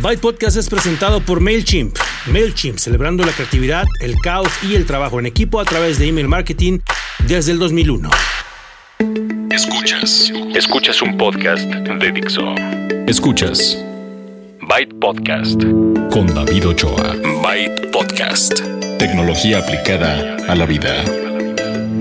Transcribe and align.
Byte 0.00 0.20
Podcast 0.20 0.56
es 0.56 0.68
presentado 0.68 1.20
por 1.20 1.40
MailChimp. 1.40 1.96
MailChimp, 2.26 2.78
celebrando 2.78 3.24
la 3.24 3.32
creatividad, 3.32 3.84
el 4.00 4.14
caos 4.20 4.48
y 4.62 4.76
el 4.76 4.86
trabajo 4.86 5.18
en 5.18 5.26
equipo 5.26 5.58
a 5.60 5.64
través 5.64 5.98
de 5.98 6.06
email 6.06 6.28
marketing 6.28 6.78
desde 7.26 7.50
el 7.50 7.58
2001. 7.58 8.08
Escuchas. 9.50 10.32
Escuchas 10.54 11.02
un 11.02 11.16
podcast 11.16 11.64
de 11.68 12.12
Dixo. 12.12 12.54
Escuchas. 13.08 13.76
Byte 14.68 14.94
Podcast. 15.00 15.62
Con 16.12 16.32
David 16.32 16.68
Ochoa. 16.68 17.16
Byte 17.42 17.90
Podcast. 17.90 18.60
Tecnología 18.98 19.58
aplicada 19.58 20.36
a 20.48 20.54
la 20.54 20.66
vida. 20.66 21.04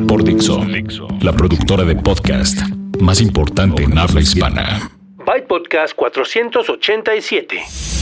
Por 0.07 0.23
Dixo. 0.23 0.64
La 1.21 1.34
productora 1.34 1.84
de 1.84 1.95
podcast 1.95 2.59
más 3.00 3.21
importante 3.21 3.84
en 3.84 3.98
habla 3.98 4.21
hispana. 4.21 4.96
Byte 5.27 5.47
Podcast 5.47 5.93
487. 5.93 7.96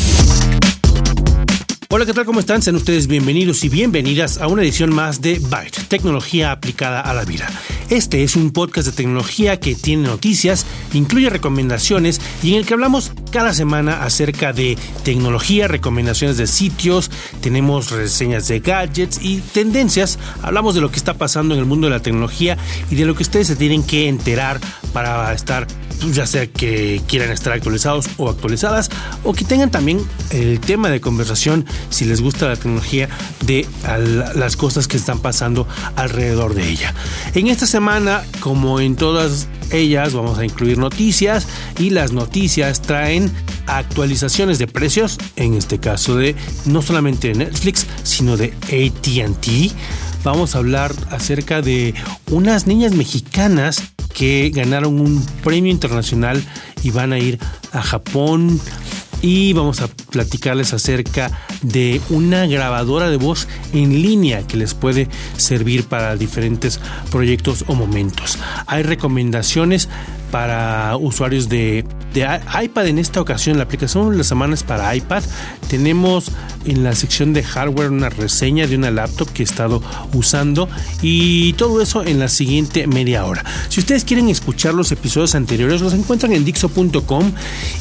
Hola, 1.95 2.05
¿qué 2.05 2.13
tal? 2.13 2.25
¿Cómo 2.25 2.41
están? 2.41 2.61
Sean 2.61 2.75
ustedes 2.75 3.07
bienvenidos 3.07 3.63
y 3.63 3.69
bienvenidas 3.69 4.39
a 4.39 4.49
una 4.49 4.63
edición 4.63 4.93
más 4.93 5.21
de 5.21 5.39
Byte, 5.39 5.85
tecnología 5.87 6.51
aplicada 6.51 6.99
a 6.99 7.13
la 7.13 7.23
vida. 7.23 7.47
Este 7.89 8.25
es 8.25 8.35
un 8.35 8.51
podcast 8.51 8.89
de 8.89 8.93
tecnología 8.93 9.61
que 9.61 9.75
tiene 9.75 10.03
noticias, 10.03 10.65
incluye 10.91 11.29
recomendaciones 11.29 12.19
y 12.43 12.51
en 12.51 12.57
el 12.57 12.65
que 12.65 12.73
hablamos 12.73 13.13
cada 13.31 13.53
semana 13.53 14.03
acerca 14.03 14.51
de 14.51 14.77
tecnología, 15.05 15.69
recomendaciones 15.69 16.35
de 16.35 16.47
sitios, 16.47 17.09
tenemos 17.39 17.91
reseñas 17.91 18.49
de 18.49 18.59
gadgets 18.59 19.17
y 19.21 19.37
tendencias. 19.37 20.19
Hablamos 20.41 20.75
de 20.75 20.81
lo 20.81 20.91
que 20.91 20.97
está 20.97 21.13
pasando 21.13 21.53
en 21.53 21.61
el 21.61 21.65
mundo 21.65 21.87
de 21.87 21.91
la 21.91 22.01
tecnología 22.01 22.57
y 22.91 22.95
de 22.95 23.05
lo 23.05 23.15
que 23.15 23.23
ustedes 23.23 23.47
se 23.47 23.55
tienen 23.55 23.83
que 23.83 24.09
enterar 24.09 24.59
para 24.91 25.31
estar 25.31 25.65
pues, 26.01 26.15
ya 26.15 26.25
sea 26.27 26.47
que 26.47 27.01
quieran 27.07 27.31
estar 27.31 27.53
actualizados 27.53 28.07
o 28.17 28.29
actualizadas 28.29 28.89
o 29.23 29.33
que 29.33 29.45
tengan 29.45 29.71
también 29.71 30.05
el 30.31 30.59
tema 30.59 30.89
de 30.89 31.01
conversación 31.01 31.65
si 31.89 32.05
les 32.05 32.21
gusta 32.21 32.47
la 32.47 32.55
tecnología 32.55 33.09
de 33.45 33.65
las 34.35 34.55
cosas 34.55 34.87
que 34.87 34.97
están 34.97 35.19
pasando 35.19 35.67
alrededor 35.95 36.53
de 36.53 36.69
ella. 36.69 36.93
En 37.33 37.47
esta 37.47 37.67
semana, 37.67 38.23
como 38.39 38.79
en 38.79 38.95
todas 38.95 39.47
ellas, 39.71 40.13
vamos 40.13 40.37
a 40.37 40.45
incluir 40.45 40.77
noticias 40.77 41.47
y 41.79 41.89
las 41.89 42.11
noticias 42.11 42.81
traen 42.81 43.31
actualizaciones 43.67 44.59
de 44.59 44.67
precios, 44.67 45.17
en 45.35 45.55
este 45.55 45.79
caso 45.79 46.15
de 46.15 46.35
no 46.65 46.81
solamente 46.81 47.29
de 47.29 47.35
Netflix, 47.35 47.85
sino 48.03 48.37
de 48.37 48.53
ATT. 48.63 49.73
Vamos 50.23 50.55
a 50.55 50.59
hablar 50.59 50.93
acerca 51.11 51.61
de 51.61 51.93
unas 52.31 52.67
niñas 52.67 52.93
mexicanas 52.93 53.83
que 54.13 54.49
ganaron 54.53 54.99
un 54.99 55.23
premio 55.43 55.71
internacional 55.71 56.43
y 56.83 56.91
van 56.91 57.13
a 57.13 57.19
ir 57.19 57.37
a 57.73 57.81
Japón 57.81 58.59
y 59.25 59.53
vamos 59.53 59.81
a 59.81 59.87
platicarles 59.87 60.71
acerca 60.71 61.31
de 61.63 61.99
una 62.11 62.45
grabadora 62.45 63.09
de 63.09 63.17
voz 63.17 63.47
en 63.73 64.03
línea 64.03 64.45
que 64.45 64.55
les 64.55 64.75
puede 64.75 65.07
servir 65.35 65.85
para 65.85 66.15
diferentes 66.15 66.79
proyectos 67.09 67.65
o 67.67 67.73
momentos. 67.73 68.37
Hay 68.67 68.83
recomendaciones 68.83 69.89
para 70.31 70.97
usuarios 70.97 71.49
de, 71.49 71.85
iPad 72.15 72.87
en 72.87 72.97
esta 72.97 73.19
ocasión. 73.19 73.57
La 73.57 73.63
aplicación 73.63 74.11
de 74.11 74.17
la 74.17 74.23
semana 74.23 74.53
es 74.53 74.63
para 74.63 74.95
iPad. 74.95 75.23
Tenemos 75.69 76.31
en 76.65 76.83
la 76.83 76.95
sección 76.95 77.33
de 77.33 77.43
hardware 77.43 77.91
una 77.91 78.09
reseña 78.09 78.67
de 78.67 78.75
una 78.75 78.89
laptop 78.89 79.29
que 79.31 79.43
he 79.43 79.45
estado 79.45 79.81
usando 80.13 80.69
y 81.01 81.53
todo 81.53 81.81
eso 81.81 82.03
en 82.03 82.19
la 82.19 82.29
siguiente 82.29 82.87
media 82.87 83.25
hora. 83.25 83.43
Si 83.69 83.81
ustedes 83.81 84.05
quieren 84.05 84.29
escuchar 84.29 84.73
los 84.73 84.91
episodios 84.91 85.35
anteriores, 85.35 85.81
los 85.81 85.93
encuentran 85.93 86.31
en 86.31 86.45
dixo.com 86.45 87.31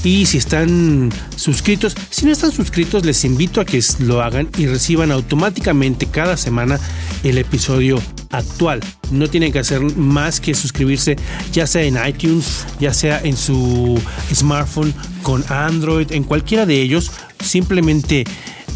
y 0.02 0.26
si 0.26 0.38
están 0.38 1.12
suscritos, 1.36 1.94
si 2.10 2.26
no 2.26 2.32
están 2.32 2.50
suscritos, 2.50 3.04
les 3.04 3.24
invito 3.24 3.60
a 3.60 3.64
que 3.64 3.80
lo 4.00 4.22
hagan 4.22 4.48
y 4.58 4.66
reciban 4.66 5.12
automáticamente 5.12 6.06
cada 6.06 6.36
semana 6.36 6.80
el 7.22 7.38
episodio 7.38 8.00
actual. 8.38 8.80
No 9.10 9.28
tienen 9.28 9.52
que 9.52 9.58
hacer 9.58 9.80
más 9.80 10.40
que 10.40 10.54
suscribirse 10.54 11.16
ya 11.52 11.66
sea 11.66 11.82
en 11.82 11.98
iTunes, 12.06 12.66
ya 12.80 12.92
sea 12.92 13.20
en 13.22 13.36
su 13.36 14.00
smartphone 14.32 14.94
con 15.22 15.44
Android, 15.48 16.12
en 16.12 16.24
cualquiera 16.24 16.66
de 16.66 16.80
ellos. 16.80 17.10
Simplemente 17.40 18.24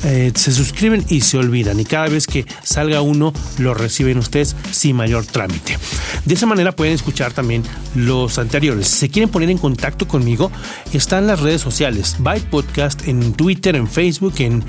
eh, 0.04 0.32
se 0.34 0.52
suscriben 0.52 1.04
y 1.08 1.22
se 1.22 1.38
olvidan 1.38 1.80
y 1.80 1.84
cada 1.84 2.08
vez 2.08 2.26
que 2.26 2.46
salga 2.62 3.00
uno 3.00 3.32
lo 3.58 3.74
reciben 3.74 4.18
ustedes 4.18 4.54
sin 4.70 4.96
mayor 4.96 5.26
trámite. 5.26 5.76
De 6.24 6.34
esa 6.34 6.46
manera 6.46 6.72
pueden 6.72 6.94
escuchar 6.94 7.32
también 7.32 7.62
los 7.94 8.38
anteriores. 8.38 8.86
Si 8.88 8.98
se 8.98 9.08
quieren 9.08 9.28
poner 9.28 9.50
en 9.50 9.58
contacto 9.58 10.06
conmigo, 10.06 10.52
están 10.92 11.26
las 11.26 11.40
redes 11.40 11.60
sociales, 11.60 12.16
Byte 12.20 12.48
Podcast 12.48 13.08
en 13.08 13.32
Twitter, 13.32 13.74
en 13.76 13.88
Facebook, 13.88 14.34
en 14.38 14.62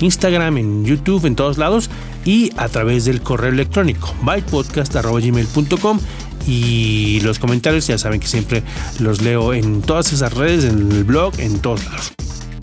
Instagram, 0.00 0.58
en 0.58 0.84
YouTube, 0.84 1.26
en 1.26 1.36
todos 1.36 1.58
lados 1.58 1.88
y 2.24 2.50
a 2.56 2.68
través 2.68 3.04
del 3.04 3.20
correo 3.20 3.50
electrónico 3.50 4.14
bytepodcast.gmail.com 4.22 6.00
y 6.46 7.20
los 7.20 7.38
comentarios 7.38 7.86
ya 7.86 7.98
saben 7.98 8.18
que 8.18 8.26
siempre 8.26 8.62
los 8.98 9.22
leo 9.22 9.54
en 9.54 9.80
todas 9.82 10.12
esas 10.12 10.34
redes, 10.34 10.64
en 10.64 10.90
el 10.90 11.04
blog, 11.04 11.38
en 11.38 11.60
todos 11.60 11.84
lados. 11.84 12.12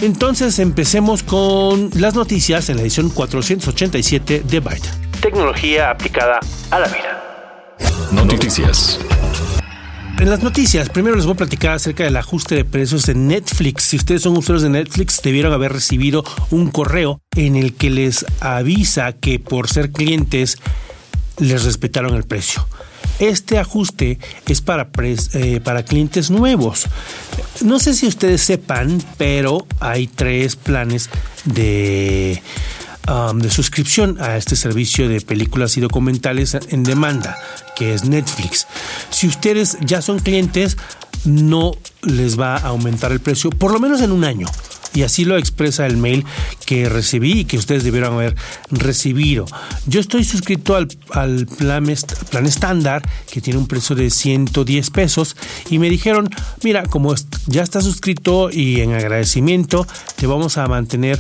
Entonces 0.02 0.60
empecemos 0.60 1.24
con 1.24 1.90
las 1.94 2.16
noticias 2.16 2.70
en 2.70 2.78
la 2.78 2.84
edición 2.84 3.10
487 3.10 4.44
de 4.46 4.60
Byte. 4.62 4.88
Tecnología 5.22 5.90
aplicada 5.90 6.40
a 6.72 6.80
la 6.80 6.88
vida. 6.88 7.78
Noticias. 8.14 9.00
En 10.18 10.30
las 10.30 10.42
noticias, 10.42 10.90
primero 10.90 11.16
les 11.16 11.26
voy 11.26 11.34
a 11.34 11.38
platicar 11.38 11.74
acerca 11.74 12.06
del 12.06 12.16
ajuste 12.16 12.56
de 12.56 12.66
precios 12.66 13.06
de 13.06 13.16
Netflix. 13.16 13.84
Si 13.84 13.98
ustedes 13.98 14.22
son 14.22 14.38
usuarios 14.38 14.64
de 14.64 14.70
Netflix, 14.70 15.22
debieron 15.22 15.52
haber 15.52 15.74
recibido 15.74 16.24
un 16.50 16.72
correo 16.72 17.22
en 17.36 17.58
el 17.58 17.74
que 17.74 17.90
les 17.90 18.26
avisa 18.40 19.14
que 19.14 19.40
por 19.40 19.70
ser 19.70 19.92
clientes 19.92 20.58
les 21.38 21.64
respetaron 21.66 22.16
el 22.16 22.24
precio. 22.24 22.66
Este 23.20 23.60
ajuste 23.60 24.18
es 24.48 24.62
para, 24.62 24.90
eh, 25.34 25.60
para 25.62 25.84
clientes 25.84 26.32
nuevos. 26.32 26.86
No 27.62 27.80
sé 27.80 27.94
si 27.94 28.08
ustedes 28.08 28.42
sepan, 28.42 29.04
pero 29.18 29.68
hay 29.82 30.08
tres 30.08 30.56
planes 30.56 31.10
de, 31.44 32.42
um, 33.08 33.40
de 33.40 33.50
suscripción 33.50 34.18
a 34.22 34.38
este 34.38 34.56
servicio 34.56 35.10
de 35.10 35.20
películas 35.20 35.76
y 35.78 35.82
documentales 35.82 36.58
en 36.70 36.84
demanda, 36.84 37.38
que 37.76 37.94
es 37.94 38.06
Netflix. 38.06 38.68
Si 39.10 39.28
ustedes 39.28 39.78
ya 39.82 40.02
son 40.02 40.20
clientes, 40.20 40.78
no 41.26 41.74
les 42.02 42.40
va 42.40 42.56
a 42.56 42.68
aumentar 42.68 43.12
el 43.12 43.20
precio, 43.20 43.50
por 43.50 43.74
lo 43.74 43.80
menos 43.80 44.02
en 44.02 44.14
un 44.14 44.24
año 44.24 44.48
y 44.94 45.04
así 45.04 45.26
lo 45.26 45.38
expresa 45.38 45.86
el 45.86 45.98
mail 45.98 46.26
que 46.66 46.90
recibí 46.90 47.40
y 47.40 47.46
que 47.46 47.58
ustedes 47.58 47.84
debieron 47.84 48.14
haber 48.14 48.36
recibido. 48.72 49.46
Yo 49.86 50.00
estoy 50.00 50.24
suscrito 50.24 50.76
al, 50.76 50.88
plan, 50.88 51.86
plan 52.30 52.46
estándar 52.46 53.08
que 53.32 53.42
tiene 53.42 53.60
un 53.60 53.68
precio 53.68 53.96
de 53.96 54.10
110 54.10 54.90
pesos 54.92 55.36
y 55.70 55.80
me 55.80 55.90
dijeron, 55.90 56.30
mira, 56.64 56.84
como 56.84 57.14
ya 57.48 57.64
está 57.64 57.82
suscrito 57.82 58.50
y 58.52 58.82
en 58.82 58.94
agradecimiento, 58.94 59.88
te 60.16 60.28
vamos 60.28 60.58
a 60.58 60.68
mantener, 60.68 61.20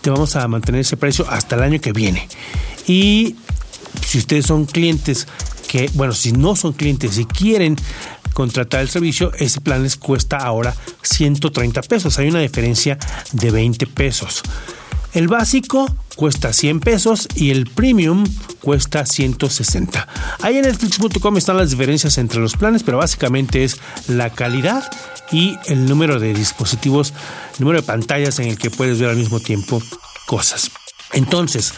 te 0.00 0.10
vamos 0.10 0.36
a 0.36 0.46
mantener 0.48 0.80
ese 0.82 0.96
precio 0.96 1.26
hasta 1.28 1.56
el 1.56 1.62
año 1.62 1.80
que 1.80 1.92
viene. 1.92 2.28
Y 2.86 3.36
si 4.04 4.18
ustedes 4.18 4.46
son 4.46 4.66
clientes 4.66 5.26
que, 5.66 5.90
bueno, 5.94 6.12
si 6.12 6.32
no 6.32 6.54
son 6.56 6.72
clientes 6.72 7.18
y 7.18 7.24
quieren 7.24 7.76
contratar 8.36 8.82
el 8.82 8.90
servicio, 8.90 9.32
ese 9.38 9.62
plan 9.62 9.82
les 9.82 9.96
cuesta 9.96 10.36
ahora 10.36 10.76
130 11.00 11.80
pesos. 11.80 12.18
Hay 12.18 12.28
una 12.28 12.40
diferencia 12.40 12.98
de 13.32 13.50
20 13.50 13.86
pesos. 13.86 14.42
El 15.14 15.26
básico 15.26 15.86
cuesta 16.16 16.52
100 16.52 16.80
pesos 16.80 17.28
y 17.34 17.50
el 17.50 17.64
premium 17.64 18.24
cuesta 18.60 19.06
160. 19.06 20.06
Ahí 20.42 20.58
en 20.58 20.64
Netflix.com 20.64 21.38
están 21.38 21.56
las 21.56 21.70
diferencias 21.70 22.18
entre 22.18 22.38
los 22.38 22.58
planes, 22.58 22.82
pero 22.82 22.98
básicamente 22.98 23.64
es 23.64 23.80
la 24.06 24.28
calidad 24.28 24.84
y 25.32 25.56
el 25.64 25.86
número 25.86 26.20
de 26.20 26.34
dispositivos, 26.34 27.14
número 27.58 27.80
de 27.80 27.86
pantallas 27.86 28.38
en 28.38 28.48
el 28.48 28.58
que 28.58 28.68
puedes 28.68 29.00
ver 29.00 29.08
al 29.08 29.16
mismo 29.16 29.40
tiempo 29.40 29.82
cosas. 30.26 30.70
Entonces, 31.14 31.72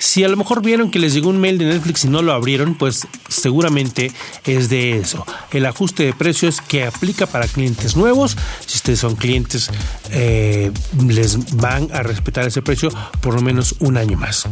si 0.00 0.24
a 0.24 0.28
lo 0.28 0.36
mejor 0.38 0.62
vieron 0.62 0.90
que 0.90 0.98
les 0.98 1.12
llegó 1.12 1.28
un 1.28 1.38
mail 1.38 1.58
de 1.58 1.66
Netflix 1.66 2.06
y 2.06 2.08
no 2.08 2.22
lo 2.22 2.32
abrieron, 2.32 2.74
pues 2.74 3.06
seguramente 3.28 4.10
es 4.46 4.70
de 4.70 4.98
eso. 4.98 5.26
El 5.52 5.66
ajuste 5.66 6.04
de 6.04 6.14
precios 6.14 6.62
que 6.62 6.84
aplica 6.84 7.26
para 7.26 7.46
clientes 7.46 7.96
nuevos. 7.96 8.34
Si 8.64 8.76
ustedes 8.76 8.98
son 8.98 9.14
clientes, 9.14 9.70
eh, 10.10 10.72
les 11.06 11.54
van 11.54 11.90
a 11.92 12.02
respetar 12.02 12.46
ese 12.46 12.62
precio 12.62 12.88
por 13.20 13.34
lo 13.34 13.42
menos 13.42 13.74
un 13.80 13.98
año 13.98 14.16
más. 14.16 14.48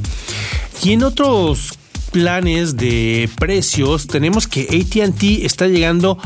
Y 0.83 0.93
en 0.93 1.03
otros 1.03 1.79
planes 2.11 2.77
de 2.77 3.31
precios, 3.39 4.07
tenemos 4.07 4.47
que 4.47 4.63
ATT 4.63 5.45
está 5.45 5.67
llegando 5.67 6.19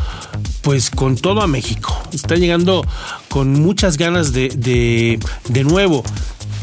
pues 0.63 0.91
con 0.91 1.17
todo 1.17 1.43
a 1.43 1.47
México. 1.47 1.97
Está 2.13 2.35
llegando 2.35 2.85
con 3.29 3.53
muchas 3.53 3.99
ganas 3.99 4.33
de, 4.33 4.49
de, 4.49 5.21
de 5.49 5.65
nuevo 5.65 6.03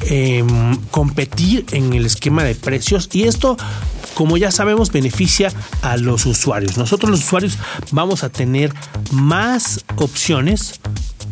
Em, 0.08 0.78
competir 0.92 1.66
en 1.72 1.94
el 1.94 2.06
esquema 2.06 2.44
de 2.44 2.56
precios 2.56 3.10
y 3.12 3.24
esto 3.24 3.58
como 4.16 4.36
ya 4.36 4.52
sabemos, 4.52 4.92
beneficia 4.92 5.50
a 5.82 5.96
los 5.96 6.26
usuarios. 6.26 6.78
Nosotros 6.78 7.10
los 7.10 7.22
usuarios 7.22 7.58
vamos 7.92 8.26
a 8.26 8.30
tener 8.30 8.74
más 9.12 9.86
opciones 9.96 10.82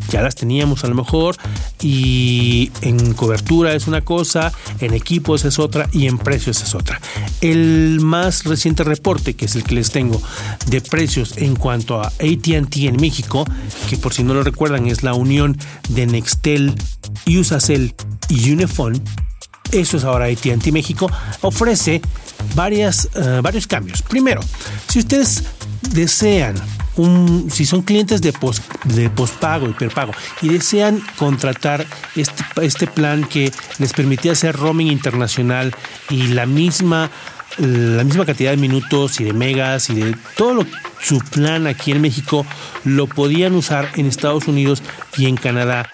ya 0.08 0.22
las 0.22 0.34
teníamos 0.34 0.84
a 0.84 0.88
lo 0.88 0.94
mejor 0.94 1.36
y 1.80 2.70
en 2.80 3.14
cobertura 3.14 3.74
es 3.74 3.86
una 3.86 4.00
cosa, 4.00 4.52
en 4.80 4.94
equipos 4.94 5.44
es 5.44 5.58
otra 5.58 5.88
y 5.92 6.06
en 6.06 6.18
precios 6.18 6.62
es 6.62 6.74
otra. 6.74 7.00
El 7.40 8.00
más 8.00 8.44
reciente 8.44 8.84
reporte, 8.84 9.34
que 9.34 9.44
es 9.44 9.56
el 9.56 9.64
que 9.64 9.74
les 9.74 9.90
tengo 9.90 10.20
de 10.66 10.80
precios 10.80 11.36
en 11.36 11.56
cuanto 11.56 12.00
a 12.00 12.06
ATT 12.06 12.76
en 12.76 12.96
México, 12.96 13.44
que 13.88 13.96
por 13.96 14.14
si 14.14 14.22
no 14.22 14.34
lo 14.34 14.42
recuerdan 14.42 14.86
es 14.86 15.02
la 15.02 15.14
unión 15.14 15.58
de 15.90 16.06
Nextel, 16.06 16.74
Usacell 17.26 17.94
y 18.28 18.52
Unifone, 18.58 19.00
eso 19.72 19.96
es 19.96 20.04
ahora 20.04 20.26
ATT 20.26 20.66
México, 20.72 21.10
ofrece 21.42 22.00
varias, 22.54 23.08
uh, 23.14 23.40
varios 23.42 23.66
cambios. 23.66 24.02
Primero, 24.02 24.40
si 24.88 24.98
ustedes 25.00 25.44
desean 25.92 26.56
si 27.50 27.64
son 27.64 27.82
clientes 27.82 28.20
de, 28.20 28.32
post, 28.32 28.64
de 28.82 29.08
postpago 29.08 29.68
y 29.68 29.72
perpago 29.72 30.12
y 30.42 30.48
desean 30.48 31.00
contratar 31.16 31.86
este, 32.16 32.42
este 32.60 32.88
plan 32.88 33.22
que 33.22 33.52
les 33.78 33.92
permitía 33.92 34.32
hacer 34.32 34.56
roaming 34.56 34.88
internacional 34.88 35.72
y 36.10 36.26
la 36.26 36.44
misma 36.44 37.08
la 37.58 38.04
misma 38.04 38.24
cantidad 38.26 38.50
de 38.50 38.56
minutos 38.56 39.20
y 39.20 39.24
de 39.24 39.32
megas 39.32 39.90
y 39.90 39.94
de 39.94 40.16
todo 40.36 40.54
lo, 40.54 40.66
su 41.00 41.18
plan 41.18 41.66
aquí 41.66 41.92
en 41.92 42.00
México 42.00 42.44
lo 42.84 43.06
podían 43.06 43.54
usar 43.54 43.88
en 43.94 44.06
Estados 44.06 44.46
Unidos 44.48 44.82
y 45.16 45.26
en 45.26 45.36
Canadá 45.36 45.88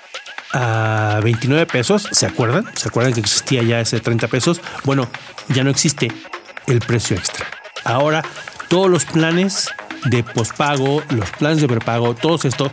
a 0.54 1.20
29 1.22 1.66
pesos, 1.66 2.08
¿se 2.12 2.26
acuerdan? 2.26 2.64
¿Se 2.74 2.88
acuerdan 2.88 3.12
que 3.12 3.20
existía 3.20 3.62
ya 3.62 3.80
ese 3.80 4.00
30 4.00 4.28
pesos? 4.28 4.60
Bueno, 4.84 5.08
ya 5.48 5.64
no 5.64 5.70
existe 5.70 6.10
el 6.66 6.78
precio 6.78 7.16
extra. 7.16 7.46
Ahora 7.84 8.22
todos 8.68 8.88
los 8.88 9.04
planes 9.04 9.68
de 10.06 10.22
pospago, 10.22 11.02
los 11.10 11.30
planes 11.30 11.60
de 11.60 11.68
prepago, 11.68 12.14
todos 12.14 12.44
estos 12.44 12.70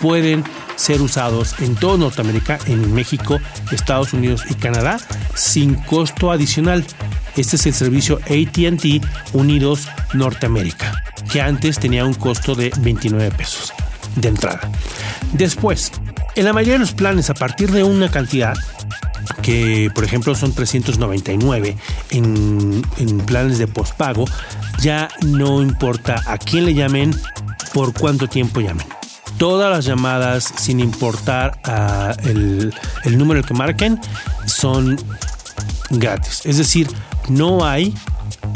pueden 0.00 0.42
ser 0.76 1.02
usados 1.02 1.56
en 1.60 1.74
toda 1.74 1.98
Norteamérica, 1.98 2.58
en 2.66 2.94
México, 2.94 3.40
Estados 3.72 4.12
Unidos 4.12 4.44
y 4.48 4.54
Canadá 4.54 4.98
sin 5.34 5.74
costo 5.74 6.30
adicional. 6.30 6.84
Este 7.36 7.56
es 7.56 7.66
el 7.66 7.74
servicio 7.74 8.20
ATT 8.24 9.04
Unidos 9.34 9.88
Norteamérica, 10.14 11.02
que 11.30 11.40
antes 11.40 11.78
tenía 11.78 12.04
un 12.04 12.14
costo 12.14 12.54
de 12.54 12.72
29 12.78 13.30
pesos 13.32 13.72
de 14.16 14.28
entrada. 14.28 14.60
Después, 15.32 15.92
en 16.38 16.44
la 16.44 16.52
mayoría 16.52 16.74
de 16.74 16.78
los 16.78 16.92
planes, 16.92 17.30
a 17.30 17.34
partir 17.34 17.72
de 17.72 17.82
una 17.82 18.10
cantidad, 18.10 18.54
que 19.42 19.90
por 19.92 20.04
ejemplo 20.04 20.34
son 20.36 20.52
399 20.52 21.76
en, 22.10 22.82
en 22.96 23.18
planes 23.18 23.58
de 23.58 23.66
pospago, 23.66 24.24
ya 24.80 25.08
no 25.26 25.62
importa 25.62 26.22
a 26.26 26.38
quién 26.38 26.64
le 26.64 26.74
llamen, 26.74 27.14
por 27.74 27.92
cuánto 27.92 28.28
tiempo 28.28 28.60
llamen. 28.60 28.86
Todas 29.36 29.70
las 29.70 29.84
llamadas, 29.84 30.52
sin 30.56 30.78
importar 30.80 31.60
a 31.64 32.14
el, 32.24 32.72
el 33.04 33.18
número 33.18 33.42
que 33.42 33.54
marquen, 33.54 34.00
son 34.46 34.96
gratis. 35.90 36.42
Es 36.44 36.56
decir, 36.56 36.88
no 37.28 37.64
hay 37.64 37.94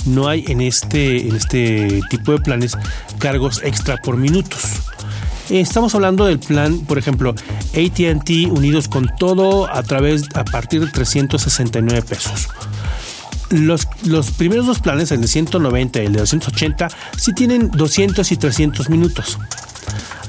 no 0.06 0.28
hay 0.28 0.44
en 0.48 0.60
este, 0.60 1.28
en 1.28 1.36
este 1.36 2.00
tipo 2.10 2.32
de 2.32 2.38
planes 2.38 2.76
cargos 3.18 3.60
extra 3.62 3.96
por 3.96 4.16
minutos. 4.16 4.91
Estamos 5.60 5.94
hablando 5.94 6.24
del 6.24 6.38
plan, 6.38 6.78
por 6.78 6.96
ejemplo, 6.96 7.34
ATT 7.74 8.30
unidos 8.50 8.88
con 8.88 9.10
todo 9.18 9.70
a 9.70 9.82
través 9.82 10.22
a 10.34 10.44
partir 10.44 10.80
de 10.80 10.90
369 10.90 12.00
pesos. 12.00 12.48
Los, 13.50 13.86
los, 14.06 14.30
primeros 14.30 14.66
dos 14.66 14.78
planes, 14.78 15.12
el 15.12 15.20
de 15.20 15.28
190 15.28 16.02
y 16.02 16.06
el 16.06 16.12
de 16.14 16.20
280, 16.20 16.88
sí 17.18 17.34
tienen 17.34 17.70
200 17.70 18.32
y 18.32 18.36
300 18.38 18.88
minutos. 18.88 19.38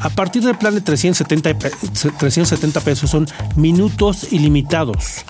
A 0.02 0.10
partir 0.10 0.44
del 0.44 0.58
plan 0.58 0.76
de 0.76 0.82
370, 0.82 1.70
370 2.18 2.82
pesos 2.82 3.10
son 3.10 3.26
minutos 3.56 4.28
ilimitados. 4.34 5.24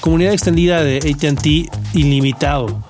Comunidad 0.00 0.34
extendida 0.34 0.82
de 0.82 0.98
ATT 0.98 1.96
ilimitado. 1.96 2.89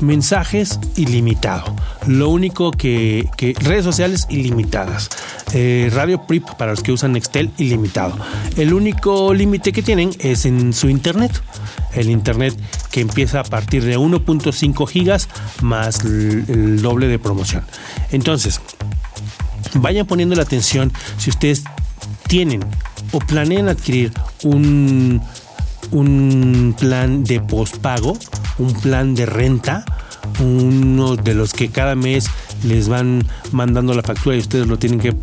Mensajes 0.00 0.78
ilimitado. 0.96 1.74
Lo 2.06 2.28
único 2.28 2.70
que, 2.70 3.28
redes 3.60 3.84
sociales 3.84 4.26
ilimitadas. 4.30 5.08
Eh, 5.52 5.90
radio 5.92 6.26
PRIP 6.26 6.44
para 6.58 6.72
los 6.72 6.82
que 6.82 6.92
usan 6.92 7.12
Nextel 7.12 7.50
ilimitado. 7.58 8.16
El 8.56 8.72
único 8.72 9.34
límite 9.34 9.72
que 9.72 9.82
tienen 9.82 10.10
es 10.20 10.44
en 10.44 10.72
su 10.72 10.88
internet. 10.88 11.42
El 11.94 12.10
internet 12.10 12.54
que 12.90 13.00
empieza 13.00 13.40
a 13.40 13.44
partir 13.44 13.84
de 13.84 13.98
1.5 13.98 14.88
gigas 14.88 15.28
más 15.62 16.04
el, 16.04 16.80
doble 16.82 17.08
de 17.08 17.18
promoción. 17.18 17.64
Entonces, 18.10 18.60
vayan 19.74 20.06
poniendo 20.06 20.34
la 20.34 20.42
atención 20.42 20.92
si 21.18 21.30
ustedes 21.30 21.64
tienen 22.28 22.64
o 23.12 23.18
planean 23.18 23.68
adquirir 23.68 24.12
un, 24.44 25.22
un 25.90 26.74
plan 26.78 27.24
de 27.24 27.40
pospago, 27.40 28.16
un 28.58 28.72
plan 28.72 29.14
de 29.14 29.26
renta, 29.26 29.84
uno 30.40 31.16
de 31.16 31.34
los 31.34 31.52
que 31.52 31.70
cada 31.70 31.94
mes 31.94 32.28
les 32.64 32.88
van 32.88 33.26
mandando 33.52 33.94
la 33.94 34.02
factura 34.02 34.36
y 34.36 34.40
ustedes 34.40 34.66
lo 34.66 34.78
tienen 34.78 35.00
que 35.00 35.14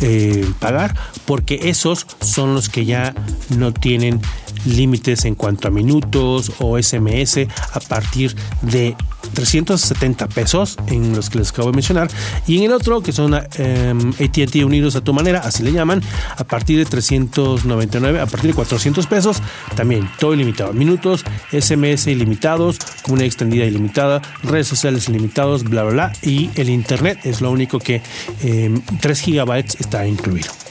eh, 0.00 0.48
pagar, 0.60 0.94
porque 1.26 1.60
esos 1.64 2.06
son 2.20 2.54
los 2.54 2.68
que 2.68 2.84
ya 2.84 3.14
no 3.56 3.72
tienen 3.72 4.20
límites 4.64 5.24
en 5.24 5.34
cuanto 5.34 5.68
a 5.68 5.70
minutos 5.70 6.52
o 6.58 6.80
SMS 6.80 7.46
a 7.72 7.80
partir 7.80 8.34
de 8.62 8.96
370 9.32 10.28
pesos 10.28 10.76
en 10.86 11.14
los 11.14 11.30
que 11.30 11.38
les 11.38 11.50
acabo 11.50 11.70
de 11.70 11.76
mencionar 11.76 12.08
y 12.46 12.58
en 12.58 12.64
el 12.64 12.72
otro 12.72 13.02
que 13.02 13.12
son 13.12 13.34
em, 13.34 14.10
ATT 14.10 14.56
Unidos 14.64 14.96
a 14.96 15.00
tu 15.02 15.12
manera, 15.12 15.40
así 15.40 15.62
le 15.62 15.72
llaman, 15.72 16.02
a 16.36 16.44
partir 16.44 16.78
de 16.78 16.84
399, 16.84 18.20
a 18.20 18.26
partir 18.26 18.50
de 18.50 18.54
400 18.54 19.06
pesos, 19.06 19.42
también 19.76 20.08
todo 20.18 20.34
ilimitado, 20.34 20.72
minutos, 20.72 21.24
SMS 21.52 22.06
ilimitados, 22.06 22.78
una 23.08 23.24
extendida 23.24 23.64
ilimitada, 23.64 24.22
redes 24.42 24.66
sociales 24.66 25.08
ilimitados, 25.08 25.64
bla 25.64 25.82
bla 25.84 25.92
bla 25.92 26.12
y 26.22 26.50
el 26.56 26.70
internet 26.70 27.20
es 27.24 27.40
lo 27.40 27.50
único 27.50 27.78
que 27.78 28.02
3 29.00 29.20
em, 29.20 29.24
gigabytes 29.24 29.76
está 29.80 30.06
incluido. 30.06 30.63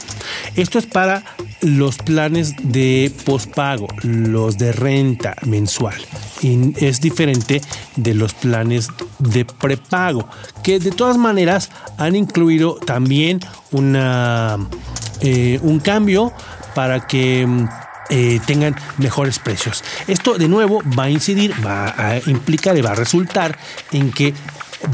Esto 0.56 0.78
es 0.78 0.86
para 0.86 1.24
los 1.60 1.98
planes 1.98 2.54
de 2.62 3.12
pospago, 3.24 3.88
los 4.02 4.58
de 4.58 4.72
renta 4.72 5.34
mensual. 5.46 5.96
Y 6.42 6.74
es 6.84 7.00
diferente 7.00 7.60
de 7.96 8.14
los 8.14 8.34
planes 8.34 8.88
de 9.18 9.44
prepago, 9.44 10.28
que 10.62 10.78
de 10.78 10.90
todas 10.90 11.16
maneras 11.16 11.70
han 11.98 12.16
incluido 12.16 12.74
también 12.74 13.40
una, 13.72 14.58
eh, 15.20 15.58
un 15.62 15.80
cambio 15.80 16.32
para 16.74 17.06
que 17.06 17.46
eh, 18.10 18.40
tengan 18.46 18.76
mejores 18.98 19.38
precios. 19.38 19.82
Esto 20.06 20.36
de 20.36 20.48
nuevo 20.48 20.82
va 20.98 21.04
a 21.04 21.10
incidir, 21.10 21.54
va 21.64 21.94
a 21.96 22.18
implicar 22.26 22.76
y 22.76 22.82
va 22.82 22.90
a 22.90 22.94
resultar 22.94 23.58
en 23.92 24.12
que 24.12 24.34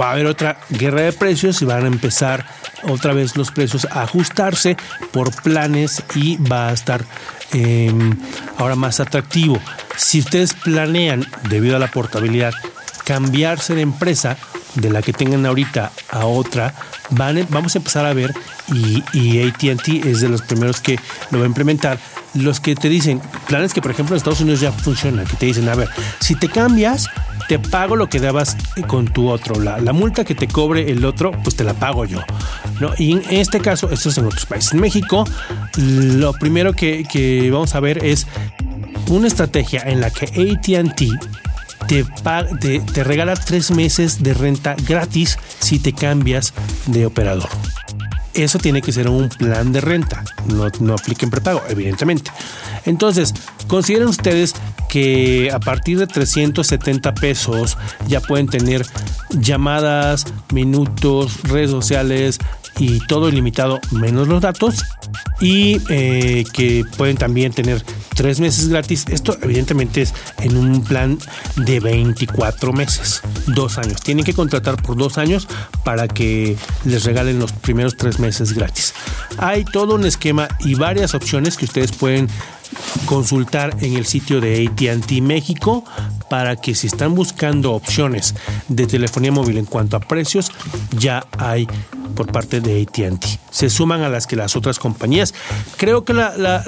va 0.01 0.11
a 0.11 0.13
haber 0.13 0.27
otra 0.27 0.59
guerra 0.71 1.03
de 1.03 1.13
precios 1.13 1.61
y 1.63 1.65
van 1.65 1.85
a 1.85 1.89
empezar 1.89 2.47
otra 2.85 3.13
vez 3.13 3.37
los 3.37 3.51
precios 3.51 3.87
ajustarse 3.91 4.77
por 5.13 5.31
planes 5.43 6.03
y 6.15 6.37
va 6.37 6.69
a 6.69 6.73
estar 6.73 7.05
em, 7.53 8.17
ahora 8.59 8.77
más 8.77 9.01
atractivo. 9.01 9.61
Si 9.97 10.21
ustedes 10.21 10.55
planean, 10.55 11.27
debido 11.49 11.77
a 11.77 11.81
la 11.81 11.91
portabilidad, 11.91 12.55
cambiarse 13.05 13.75
de 13.75 13.83
empresa 13.83 14.37
de 14.75 14.91
la 14.91 15.03
que 15.03 15.13
tengan 15.13 15.47
ahorita 15.47 15.93
a 16.11 16.27
otra, 16.27 16.75
van, 17.11 17.47
vamos 17.51 17.75
a 17.75 17.79
empezar 17.79 18.07
a 18.07 18.15
ver, 18.15 18.35
y, 18.73 19.03
y 19.13 19.43
ATT 19.43 20.07
es 20.07 20.21
de 20.21 20.29
los 20.29 20.43
primeros 20.43 20.81
que 20.81 20.99
lo 21.31 21.39
va 21.39 21.45
a 21.45 21.49
implementar, 21.49 21.99
los 22.35 22.61
que 22.61 22.75
te 22.75 22.89
dicen, 22.89 23.21
planes 23.49 23.75
que 23.75 23.83
por 23.83 23.91
ejemplo 23.91 24.15
en 24.15 24.19
Estados 24.19 24.41
Unidos 24.41 24.61
ya 24.61 24.73
funcionan, 24.73 25.27
que 25.27 25.37
te 25.37 25.47
dicen, 25.47 25.69
a 25.69 25.75
ver, 25.75 25.89
si 26.21 26.35
te 26.35 26.49
cambias, 26.49 27.09
te 27.49 27.59
pago 27.59 27.97
lo 27.97 28.09
que 28.09 28.21
dabas 28.21 28.57
con 28.87 29.09
tu 29.09 29.29
otro. 29.29 29.61
La, 29.61 29.81
la, 29.81 29.93
multa 29.93 30.25
que 30.25 30.37
te 30.37 30.47
cobre 30.47 30.91
el 30.93 31.05
otro, 31.05 31.33
pues 31.43 31.57
te 31.57 31.65
la 31.65 31.75
pago 31.75 32.05
yo. 32.05 32.21
¿no? 32.79 32.93
Y 32.97 33.13
en 33.13 33.23
este 33.31 33.59
caso, 33.59 33.91
esto 33.91 34.11
es 34.11 34.19
en 34.19 34.27
otros 34.27 34.47
países. 34.47 34.73
En 34.73 34.81
México, 34.81 35.25
lo 35.77 36.33
primero 36.33 36.73
que, 36.75 37.05
que 37.11 37.51
vamos 37.51 37.75
a 37.75 37.81
ver 37.81 38.05
es 38.05 38.29
una 39.09 39.27
estrategia 39.27 39.83
en 39.85 40.01
la 40.01 40.11
que 40.11 40.27
ATT 40.27 41.03
te, 41.87 42.05
te, 42.95 43.05
regala 43.05 43.35
tres 43.35 43.71
meses 43.71 44.23
de 44.23 44.35
renta 44.35 44.75
gratis 44.87 45.39
si 45.59 45.79
te 45.79 45.93
cambias 45.93 46.53
de 46.87 47.07
operador. 47.07 47.49
Eso 48.35 48.59
tiene 48.59 48.81
que 48.81 48.93
ser 48.93 49.09
un 49.09 49.29
plan 49.29 49.73
de 49.73 49.81
renta, 49.81 50.25
no, 50.47 50.67
no 50.81 50.95
apliquen 50.95 51.31
prepago, 51.31 51.63
evidentemente. 51.69 52.31
Entonces, 52.87 53.35
consideren 53.67 54.09
ustedes 54.09 54.55
que 54.91 55.51
a 55.53 55.61
partir 55.61 55.99
de 55.99 56.07
370 56.07 57.15
pesos 57.15 57.79
ya 58.09 58.21
pueden 58.21 58.49
tener 58.49 58.85
llamadas, 59.31 60.27
minutos, 60.53 61.43
redes 61.45 61.71
sociales, 61.71 62.39
y 62.81 62.99
todo 63.01 63.29
ilimitado 63.29 63.79
menos 63.91 64.27
los 64.29 64.41
datos 64.41 64.85
y 65.41 65.81
eh, 65.91 66.45
que 66.53 66.85
pueden 66.97 67.17
también 67.17 67.53
tener 67.53 67.83
tres 68.15 68.41
meses 68.41 68.69
gratis. 68.69 69.05
Esto 69.11 69.37
evidentemente 69.43 70.03
es 70.03 70.15
en 70.39 70.57
un 70.57 70.83
plan 70.83 71.19
de 71.57 71.81
24 71.81 72.73
meses, 72.73 73.23
dos 73.47 73.79
años. 73.79 74.01
Tienen 74.01 74.25
que 74.25 74.35
contratar 74.35 74.81
por 74.83 74.97
dos 74.97 75.19
años 75.19 75.47
para 75.85 76.09
que 76.09 76.57
les 76.85 77.05
regalen 77.05 77.39
los 77.39 77.53
primeros 77.53 77.97
tres 77.97 78.19
meses 78.19 78.55
gratis. 78.55 78.95
Hay 79.39 79.65
todo 79.65 79.95
un 79.95 80.07
esquema 80.07 80.49
y 80.61 80.75
varias 80.75 81.15
opciones 81.15 81.57
que 81.57 81.67
ustedes 81.67 81.93
pueden 81.93 82.29
consultar 83.07 83.77
en 83.81 83.97
el 83.97 84.07
sitio 84.07 84.41
de 84.41 84.69
ATT 84.69 85.13
México 85.23 85.85
para 86.29 86.57
que 86.57 86.75
si 86.75 86.87
están 86.87 87.15
buscando 87.15 87.73
opciones 87.73 88.35
de 88.69 88.87
telefonía 88.87 89.33
móvil 89.33 89.59
en 89.59 89.67
cuanto 89.67 89.97
a 89.97 90.01
precios, 90.01 90.51
ya 90.97 91.27
hay 91.39 91.67
por 92.15 92.31
parte 92.31 92.61
de 92.61 92.83
ATT. 92.83 93.25
Se 93.51 93.71
suman 93.71 94.03
a 94.03 94.09
las 94.09 94.27
que 94.27 94.37
las 94.37 94.57
otras 94.57 94.79
compañías. 94.79 95.35
Creo 95.77 96.05
que 96.05 96.13
la, 96.13 96.37
la, 96.37 96.63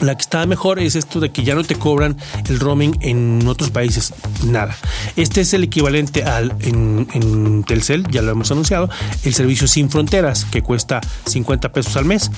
la 0.00 0.14
que 0.14 0.22
está 0.22 0.44
mejor 0.46 0.78
es 0.78 0.96
esto 0.96 1.20
de 1.20 1.30
que 1.30 1.44
ya 1.44 1.54
no 1.54 1.64
te 1.64 1.76
cobran 1.76 2.16
el 2.48 2.60
roaming 2.60 2.96
en 3.00 3.46
otros 3.46 3.70
países, 3.70 4.14
nada. 4.44 4.76
Este 5.16 5.40
es 5.40 5.52
el 5.54 5.64
equivalente 5.64 6.24
al 6.24 6.54
en, 6.60 7.64
Telcel, 7.66 8.06
ya 8.10 8.22
lo 8.22 8.32
hemos 8.32 8.50
anunciado, 8.50 8.88
el 9.24 9.34
servicio 9.34 9.68
sin 9.68 9.90
fronteras 9.90 10.44
que 10.46 10.62
cuesta 10.62 11.00
50 11.26 11.72
pesos 11.72 11.96
al 11.96 12.04
mes 12.04 12.30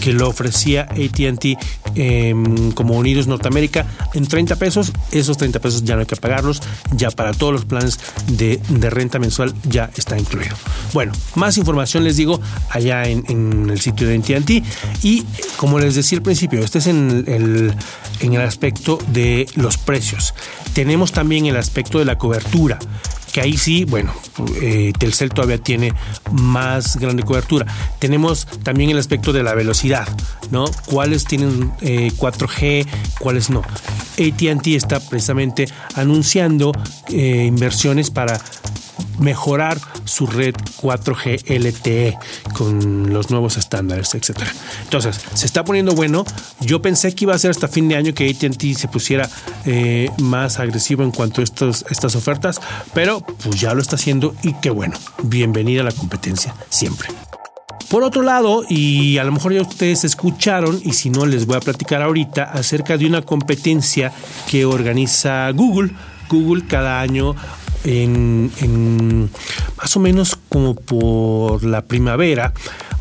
que 0.00 0.12
lo 0.12 0.28
ofrecía 0.28 0.82
ATT 0.82 1.58
em, 1.94 2.72
como 2.72 2.94
Unidos 2.94 3.26
Norteamérica 3.26 3.86
en 4.14 4.26
30 4.26 4.56
pesos. 4.56 4.92
Esos 5.10 5.36
30 5.36 5.60
pesos 5.60 5.84
ya 5.84 5.94
no 5.94 6.00
hay 6.00 6.06
que 6.06 6.16
pagarlos, 6.16 6.62
ya 6.92 7.10
para 7.10 7.32
todos 7.32 7.52
los 7.52 7.64
planes 7.64 7.98
de, 8.28 8.60
renta 8.90 9.18
mensual 9.18 9.54
ya 9.68 9.90
está 9.96 10.18
incluido. 10.18 10.56
Bueno, 10.92 11.12
más 11.34 11.58
información 11.58 12.04
les 12.04 12.16
digo 12.16 12.40
allá 12.70 13.04
en, 13.04 13.70
el 13.70 13.80
sitio 13.80 14.06
de 14.06 14.16
ATT 14.16 15.04
y 15.04 15.24
como 15.56 15.78
les 15.78 15.94
decía 15.94 16.18
al 16.18 16.22
principio, 16.22 16.60
este 16.60 16.78
es 16.78 16.86
en 16.86 17.24
el, 17.26 17.74
en 18.20 18.34
el 18.34 18.40
aspecto 18.40 18.98
de 19.08 19.46
los 19.54 19.76
precios. 19.76 20.34
Tenemos 20.72 21.12
también 21.12 21.46
el 21.46 21.56
aspecto 21.56 21.98
de 21.98 22.04
la 22.04 22.18
cobertura 22.18 22.78
que 23.36 23.42
ahí 23.42 23.58
sí, 23.58 23.84
bueno, 23.84 24.14
eh, 24.62 24.94
Telcel 24.98 25.28
todavía 25.28 25.58
tiene 25.58 25.92
más 26.32 26.96
grande 26.96 27.22
cobertura. 27.22 27.66
Tenemos 27.98 28.46
también 28.62 28.88
el 28.88 28.96
aspecto 28.96 29.30
de 29.34 29.42
la 29.42 29.54
velocidad, 29.54 30.08
¿no? 30.50 30.64
¿Cuáles 30.86 31.26
tienen 31.26 31.70
4G, 32.16 32.62
eh, 32.62 32.86
cuáles 33.18 33.50
no? 33.50 33.60
ATT 34.18 34.68
está 34.68 35.00
precisamente 35.00 35.68
anunciando 35.96 36.72
eh, 37.10 37.44
inversiones 37.46 38.10
para 38.10 38.40
mejorar 39.18 39.78
su 40.04 40.26
red 40.26 40.54
4G 40.80 41.58
LTE 41.58 42.18
con 42.52 43.12
los 43.12 43.30
nuevos 43.30 43.56
estándares, 43.56 44.14
etcétera. 44.14 44.52
Entonces, 44.84 45.20
se 45.34 45.46
está 45.46 45.64
poniendo 45.64 45.94
bueno. 45.94 46.24
Yo 46.60 46.82
pensé 46.82 47.14
que 47.14 47.24
iba 47.24 47.34
a 47.34 47.38
ser 47.38 47.50
hasta 47.50 47.68
fin 47.68 47.88
de 47.88 47.96
año 47.96 48.14
que 48.14 48.28
AT&T 48.28 48.74
se 48.74 48.88
pusiera 48.88 49.28
eh, 49.64 50.10
más 50.18 50.58
agresivo 50.58 51.02
en 51.02 51.10
cuanto 51.10 51.40
a 51.40 51.44
estas 51.44 52.16
ofertas, 52.16 52.60
pero 52.94 53.20
pues 53.20 53.60
ya 53.60 53.74
lo 53.74 53.80
está 53.80 53.96
haciendo 53.96 54.34
y 54.42 54.54
qué 54.54 54.70
bueno. 54.70 54.96
Bienvenida 55.22 55.82
a 55.82 55.84
la 55.84 55.92
competencia 55.92 56.54
siempre. 56.68 57.08
Por 57.88 58.02
otro 58.02 58.22
lado, 58.22 58.64
y 58.68 59.18
a 59.18 59.24
lo 59.24 59.30
mejor 59.30 59.52
ya 59.52 59.62
ustedes 59.62 60.04
escucharon, 60.04 60.80
y 60.82 60.92
si 60.94 61.08
no 61.08 61.24
les 61.24 61.46
voy 61.46 61.56
a 61.56 61.60
platicar 61.60 62.02
ahorita, 62.02 62.42
acerca 62.42 62.98
de 62.98 63.06
una 63.06 63.22
competencia 63.22 64.12
que 64.50 64.64
organiza 64.64 65.50
Google. 65.52 65.92
Google 66.28 66.64
cada 66.66 67.00
año 67.00 67.34
en, 67.84 69.30
más 69.76 69.96
o 69.96 70.00
menos 70.00 70.36
como 70.48 70.74
por 70.74 71.62
la 71.64 71.82
primavera, 71.82 72.52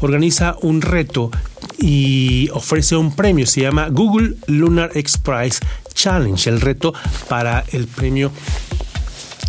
organiza 0.02 0.56
un 0.62 0.82
reto 0.82 1.32
y 1.78 2.50
ofrece 2.54 2.96
un 2.96 3.16
premio. 3.16 3.48
Se 3.48 3.62
llama 3.62 3.88
Google 3.90 4.36
Lunar 4.48 4.92
X 4.94 5.18
Prize 5.18 5.60
Challenge, 5.94 6.50
el 6.50 6.62
reto 6.62 6.94
para 7.28 7.64
el 7.72 7.88
premio 7.88 8.32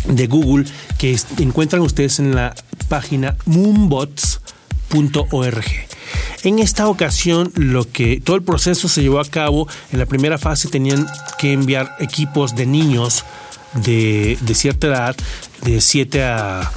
de 0.07 0.27
Google 0.27 0.65
que 0.97 1.17
encuentran 1.39 1.81
ustedes 1.81 2.19
en 2.19 2.35
la 2.35 2.53
página 2.87 3.35
moonbots.org. 3.45 5.65
En 6.43 6.59
esta 6.59 6.87
ocasión, 6.87 7.51
lo 7.55 7.91
que 7.91 8.21
todo 8.21 8.37
el 8.37 8.43
proceso 8.43 8.87
se 8.87 9.01
llevó 9.01 9.19
a 9.19 9.25
cabo 9.25 9.67
en 9.91 9.99
la 9.99 10.05
primera 10.05 10.37
fase 10.37 10.69
tenían 10.69 11.05
que 11.37 11.51
enviar 11.51 11.97
equipos 11.99 12.55
de 12.55 12.65
niños 12.65 13.25
de, 13.83 14.37
cierta 14.53 14.87
edad, 14.87 15.15
de 15.63 15.81
7 15.81 16.23
a, 16.23 16.71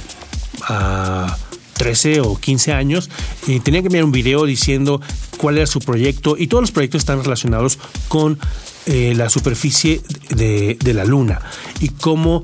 13 1.73 2.21
o 2.21 2.37
15 2.37 2.73
años, 2.73 3.09
y 3.47 3.59
tenía 3.59 3.81
que 3.81 3.87
enviar 3.87 4.03
un 4.03 4.11
video 4.11 4.45
diciendo 4.45 5.01
cuál 5.37 5.57
era 5.57 5.65
su 5.65 5.79
proyecto 5.79 6.35
y 6.37 6.45
todos 6.45 6.61
los 6.61 6.71
proyectos 6.71 6.99
están 6.99 7.23
relacionados 7.23 7.79
con 8.07 8.37
eh, 8.85 9.13
la 9.15 9.29
superficie 9.29 10.01
de, 10.29 10.77
la 10.93 11.05
luna 11.05 11.41
y 11.79 11.89
cómo 11.89 12.43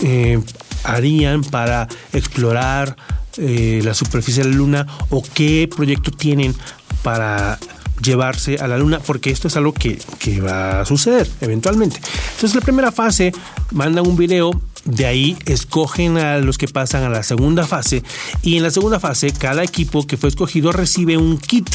eh, 0.00 0.40
harían 0.84 1.42
para 1.42 1.88
explorar 2.12 2.96
eh, 3.38 3.80
la 3.82 3.94
superficie 3.94 4.44
de 4.44 4.50
la 4.50 4.56
luna 4.56 4.86
o 5.10 5.22
qué 5.34 5.68
proyecto 5.74 6.12
tienen 6.12 6.54
para 7.02 7.58
llevarse 8.02 8.56
a 8.56 8.66
la 8.66 8.78
luna, 8.78 9.00
porque 9.00 9.30
esto 9.30 9.48
es 9.48 9.56
algo 9.56 9.72
que, 9.72 9.98
va 10.40 10.80
a 10.80 10.84
suceder 10.84 11.28
eventualmente. 11.40 11.96
Entonces, 11.96 12.54
la 12.54 12.60
primera 12.60 12.92
fase 12.92 13.32
mandan 13.72 14.06
un 14.06 14.16
video 14.16 14.50
de 14.84 15.06
ahí 15.06 15.36
escogen 15.46 16.16
a 16.16 16.38
los 16.38 16.58
que 16.58 16.68
pasan 16.68 17.02
a 17.02 17.08
la 17.08 17.22
segunda 17.22 17.66
fase 17.66 18.04
y 18.42 18.56
en 18.56 18.62
la 18.62 18.70
segunda 18.70 19.00
fase 19.00 19.32
cada 19.32 19.64
equipo 19.64 20.06
que 20.06 20.16
fue 20.16 20.28
escogido 20.28 20.70
recibe 20.70 21.16
un 21.16 21.38
kit, 21.38 21.68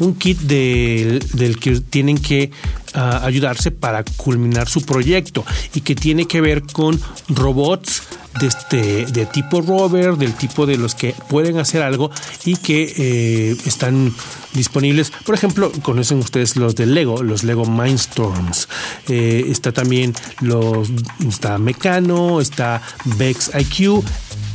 un 0.00 0.14
kit 0.14 0.38
del, 0.40 1.20
que 1.60 1.80
tienen 1.80 2.18
que 2.18 2.50
ah, 2.94 3.20
ayudarse 3.24 3.70
para 3.70 4.04
culminar 4.16 4.68
su 4.68 4.84
proyecto 4.84 5.44
y 5.74 5.82
que 5.82 5.94
tiene 5.94 6.26
que 6.26 6.40
ver 6.40 6.62
con 6.62 7.00
robots 7.28 8.02
de, 8.38 8.46
este, 8.46 9.06
de 9.06 9.26
tipo 9.26 9.60
rover, 9.60 10.16
del 10.16 10.34
tipo 10.34 10.66
de 10.66 10.76
los 10.76 10.94
que 10.94 11.14
pueden 11.28 11.58
hacer 11.58 11.82
algo 11.82 12.10
y 12.44 12.56
que 12.56 12.92
eh, 12.96 13.56
están 13.66 14.14
disponibles. 14.54 15.12
Por 15.24 15.34
ejemplo, 15.34 15.72
conocen 15.82 16.18
ustedes 16.18 16.56
los 16.56 16.76
de 16.76 16.86
Lego, 16.86 17.22
los 17.22 17.42
Lego 17.42 17.66
Mindstorms. 17.66 18.68
Eh, 19.08 19.46
está 19.48 19.72
también 19.72 20.14
los, 20.40 20.90
está 21.26 21.58
Mecano, 21.58 22.40
está 22.40 22.82
Vex 23.04 23.50
IQ. 23.58 24.04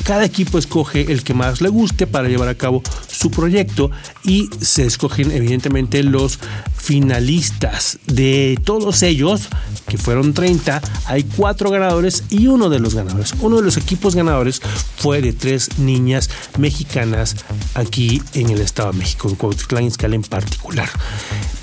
Cada 0.06 0.24
equipo 0.24 0.60
escoge 0.60 1.12
el 1.12 1.24
que 1.24 1.34
más 1.34 1.62
le 1.62 1.70
guste 1.70 2.06
para 2.06 2.28
llevar 2.28 2.48
a 2.48 2.54
cabo 2.54 2.84
su 3.08 3.32
proyecto 3.32 3.90
y 4.24 4.48
se 4.62 4.86
escogen 4.86 5.32
evidentemente 5.32 6.04
los 6.04 6.38
finalistas. 6.86 7.98
De 8.06 8.60
todos 8.64 9.02
ellos, 9.02 9.50
que 9.88 9.98
fueron 9.98 10.34
30, 10.34 10.82
hay 11.08 11.24
cuatro 11.24 11.72
ganadores 11.72 12.24
y 12.30 12.46
uno 12.46 12.70
de 12.70 12.80
los 12.80 12.94
ganadores. 12.94 13.34
Uno 13.40 13.58
de 13.58 13.64
los 13.64 13.78
equipos 13.78 14.16
ganadores 14.16 14.62
fue 14.98 15.22
de 15.22 15.34
tres 15.34 15.80
niñas 15.80 16.30
mexicanas 16.60 17.38
aquí 17.74 18.22
en 18.34 18.52
el 18.52 18.62
Estado 18.62 18.92
de 18.92 19.00
México, 19.00 19.28
en 19.30 19.36
Cuautitlán 19.36 19.90
en 20.14 20.22
particular. 20.22 20.90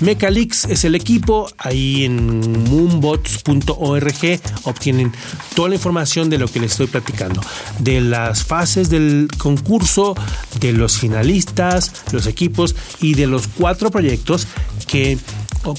Mecalix 0.01 0.65
es 0.65 0.83
el 0.83 0.95
equipo, 0.95 1.49
ahí 1.57 2.03
en 2.03 2.69
moonbots.org 2.69 4.41
obtienen 4.63 5.13
toda 5.55 5.69
la 5.69 5.75
información 5.75 6.29
de 6.29 6.37
lo 6.37 6.47
que 6.49 6.59
les 6.59 6.71
estoy 6.71 6.87
platicando, 6.87 7.41
de 7.79 8.01
las 8.01 8.43
fases 8.43 8.89
del 8.89 9.29
concurso, 9.37 10.15
de 10.59 10.73
los 10.73 10.97
finalistas, 10.97 12.03
los 12.11 12.27
equipos 12.27 12.75
y 12.99 13.13
de 13.13 13.27
los 13.27 13.47
cuatro 13.47 13.89
proyectos 13.89 14.47
que 14.93 15.17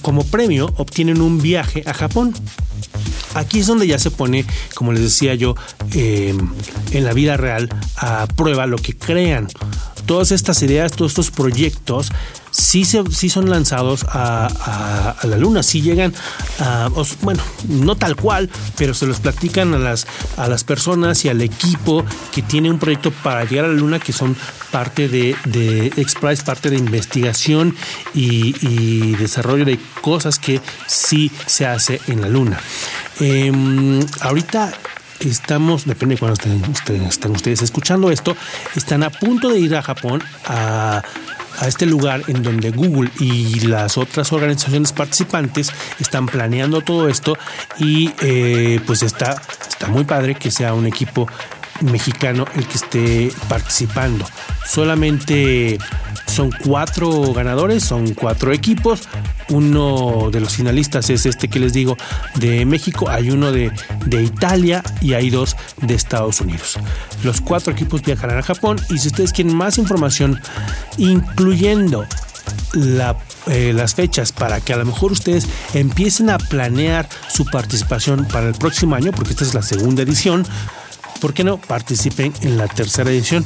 como 0.03 0.25
premio 0.25 0.75
obtienen 0.77 1.21
un 1.21 1.41
viaje 1.41 1.85
a 1.87 1.95
Japón. 1.95 2.35
Aquí 3.35 3.61
es 3.61 3.69
donde 3.69 3.87
ya 3.87 3.97
se 3.97 4.11
pone, 4.11 4.45
como 4.75 4.93
les 4.93 5.03
decía 5.03 5.37
yo, 5.37 5.55
em, 5.93 6.51
en 6.91 7.05
la 7.05 7.13
vida 7.13 7.37
real 7.37 7.69
a 7.97 8.27
prueba 8.27 8.67
lo 8.67 8.77
que 8.77 8.97
crean. 8.97 9.47
Todas 10.05 10.33
estas 10.33 10.61
ideas, 10.65 10.91
todos 10.91 11.13
estos 11.13 11.31
proyectos 11.31 12.11
sí, 12.55 12.85
se, 12.85 13.03
sí 13.11 13.29
son 13.29 13.51
lanzados 13.51 14.07
a, 14.09 15.17
la 15.25 15.37
luna, 15.37 15.63
sí 15.63 15.83
llegan 15.83 16.15
a, 16.61 16.89
bueno, 17.23 17.43
no 17.69 17.97
tal 17.97 18.15
cual, 18.15 18.49
pero 18.77 18.95
se 18.95 19.07
los 19.07 19.19
platican 19.21 19.75
a 19.75 19.79
las, 19.79 20.07
a 20.37 20.49
las 20.49 20.63
personas 20.63 21.25
y 21.25 21.29
al 21.29 21.43
equipo 21.43 22.05
que 22.33 22.43
tiene 22.43 22.71
un 22.71 22.79
proyecto 22.79 23.11
para 23.11 23.45
llegar 23.45 23.65
a 23.65 23.69
la 23.69 23.75
luna 23.75 23.99
que 23.99 24.13
son 24.13 24.37
parte 24.71 25.09
de, 25.09 25.37
de 25.47 25.93
parte 26.45 26.71
de 26.71 26.77
investigación 26.77 27.75
y, 28.15 29.15
desarrollo 29.15 29.65
de 29.65 29.79
cosas 30.01 30.39
que 30.39 30.61
sí 30.87 31.31
se 31.47 31.67
hace 31.67 32.01
en 32.09 32.21
la 32.21 32.29
luna. 32.29 32.61
Em, 33.21 34.01
ahorita 34.21 34.73
estamos, 35.21 35.87
depende 35.87 36.17
de 36.17 36.19
cuando 36.19 36.35
estén, 36.35 37.03
están 37.03 37.33
ustedes 37.33 37.63
escuchando 37.63 38.11
esto, 38.11 38.37
están 38.77 39.03
a 39.03 39.11
punto 39.11 39.49
de 39.49 39.61
ir 39.61 39.75
a 39.77 39.83
Japón 39.83 40.23
a 40.47 41.03
a 41.59 41.69
este 41.69 41.87
lugar 41.87 42.23
en 42.29 42.43
donde 42.43 42.71
Google 42.71 43.11
y 43.19 43.61
las 43.61 43.99
otras 43.99 44.33
organizaciones 44.33 44.93
participantes 44.93 45.73
están 46.01 46.27
planeando 46.27 46.81
todo 46.81 47.09
esto 47.09 47.37
y 47.79 48.13
eh, 48.21 48.81
pues 48.87 49.03
está, 49.03 49.41
está 49.69 49.89
muy 49.89 50.05
padre 50.05 50.35
que 50.35 50.51
sea 50.51 50.75
un 50.75 50.87
equipo 50.87 51.29
mexicano 51.81 52.45
el 52.55 52.67
que 52.67 52.75
esté 52.75 53.33
participando. 53.49 54.25
Solamente 54.67 55.79
son 56.27 56.51
cuatro 56.65 57.33
ganadores, 57.33 57.85
son 57.85 58.15
cuatro 58.15 58.53
equipos. 58.53 59.09
Uno 59.51 60.31
de 60.33 60.41
los 60.41 60.57
finalistas 60.57 61.11
es 61.11 61.27
este 61.27 61.49
que 61.49 61.61
les 61.61 61.73
digo 61.73 61.97
de 62.37 62.65
México, 62.65 63.09
hay 63.09 63.31
uno 63.31 63.53
de, 63.53 63.71
de 64.07 64.23
Italia 64.23 64.83
y 65.01 65.15
hay 65.15 65.31
dos 65.31 65.57
de 65.81 65.95
Estados 65.95 66.41
Unidos. 66.41 66.79
Los 67.23 67.41
cuatro 67.41 67.73
equipos 67.73 68.03
viajarán 68.03 68.39
a 68.39 68.43
Japón 68.43 68.81
y 68.91 68.99
si 68.99 69.09
ustedes 69.09 69.33
quieren 69.33 69.55
más 69.55 69.79
información, 69.79 70.41
incluyendo 70.97 72.07
eh, 73.47 73.73
las 73.75 73.95
fechas 73.95 74.33
para 74.33 74.61
que 74.61 74.73
a 74.73 74.77
lo 74.77 74.85
mejor 74.85 75.13
ustedes 75.13 75.47
empiecen 75.75 76.31
a 76.31 76.39
planear 76.39 77.09
su 77.29 77.45
participación 77.45 78.27
para 78.27 78.49
el 78.49 78.55
próximo 78.55 78.97
año, 78.97 79.13
porque 79.13 79.31
esta 79.31 79.45
es 79.45 79.55
la 79.55 79.63
segunda 79.63 80.03
edición, 80.03 80.45
¿por 81.21 81.35
qué 81.35 81.45
no 81.45 81.59
participen 81.59 82.33
en 82.43 82.57
la 82.57 82.67
tercera 82.67 83.11
edición? 83.11 83.45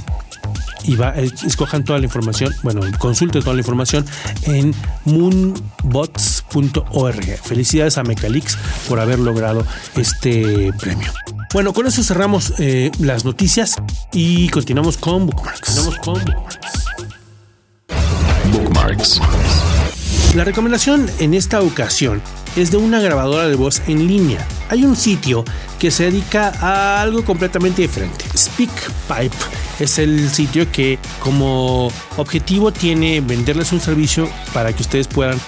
Y 0.85 0.97
va, 0.97 1.15
eh, 1.17 1.31
escojan 1.47 1.85
toda 1.85 1.99
la 1.99 2.07
información, 2.07 2.55
bueno, 2.63 2.81
consulten 2.99 3.43
toda 3.43 3.55
la 3.55 3.61
información 3.61 4.05
en 4.43 4.75
moonbots.org. 5.05 6.19
Felicidades 7.43 7.99
a 7.99 8.03
Mecalix 8.03 8.57
por 8.89 9.01
haber 9.01 9.19
logrado 9.19 9.67
este 9.97 10.73
premio. 10.79 11.13
Bueno, 11.53 11.73
con 11.73 11.87
eso 11.87 12.03
cerramos 12.03 12.53
eh, 12.59 12.91
las 12.99 13.25
noticias 13.25 13.77
y 14.13 14.49
continuamos 14.51 14.99
con 14.99 15.27
Bookmarks. 15.27 15.61
Continuamos 15.61 15.99
con 15.99 16.25
Bookmarks. 16.25 16.87
Bookmarks. 18.53 19.21
La 20.35 20.45
recomendación 20.45 21.11
en 21.21 21.33
esta 21.33 21.63
ocasión 21.63 22.21
es 22.55 22.71
de 22.71 22.77
una 22.77 23.01
grabadora 23.01 23.49
de 23.49 23.57
voz 23.57 23.83
en 23.87 24.07
línea. 24.07 24.47
Hay 24.69 24.85
un 24.85 24.95
sitio 24.95 25.45
que 25.79 25.91
se 25.91 26.05
dedica 26.05 26.53
a 26.61 27.01
algo 27.01 27.25
completamente 27.25 27.83
diferente. 27.83 28.27
SpeakPipe 28.37 29.37
es 29.79 29.99
el 29.99 30.31
sitio 30.31 30.71
que 30.71 30.99
como 31.21 31.91
objetivo 32.17 32.73
tiene 32.73 33.21
venderles 33.21 33.73
un 33.73 33.81
servicio 33.81 34.29
para 34.53 34.73
que 34.73 34.83
ustedes 34.83 35.09
puedan 35.09 35.39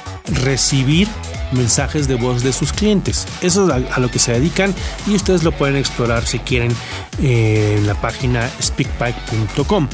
recibir 0.45 1.09
mensajes 1.53 2.07
de 2.07 2.15
voz 2.15 2.43
de 2.43 2.53
sus 2.53 2.73
clientes. 2.73 3.27
Eso 3.43 3.67
es 3.67 3.85
a, 3.91 3.99
lo 3.99 4.11
que 4.11 4.19
se 4.19 4.33
dedican 4.33 4.75
y 5.07 5.15
ustedes 5.15 5.43
lo 5.43 5.53
pueden 5.53 5.77
explorar 5.77 6.27
si 6.27 6.39
quieren 6.39 6.75
eh, 7.23 7.77
en 7.79 7.87
la 7.87 7.95
página 8.01 8.49
speakpipe.com. 8.61 9.89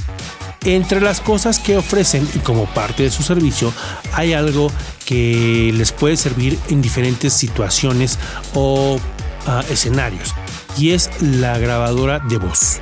Entre 0.64 1.00
las 1.00 1.21
cosas 1.21 1.59
que 1.61 1.76
ofrecen 1.76 2.28
y 2.35 2.38
como 2.40 2.66
parte 2.66 3.05
de 3.05 3.11
su 3.11 3.23
servicio 3.23 3.73
hay 4.12 4.33
algo 4.33 4.71
que 5.05 5.73
les 5.75 5.93
puede 5.93 6.16
servir 6.16 6.59
en 6.69 6.83
diferentes 6.83 7.33
situaciones 7.33 8.19
o 8.55 8.99
ah, 9.47 9.62
escenarios 9.71 10.35
y 10.76 10.90
es 10.90 11.11
la 11.23 11.57
grabadora 11.59 12.19
de 12.19 12.38
voz. 12.38 12.81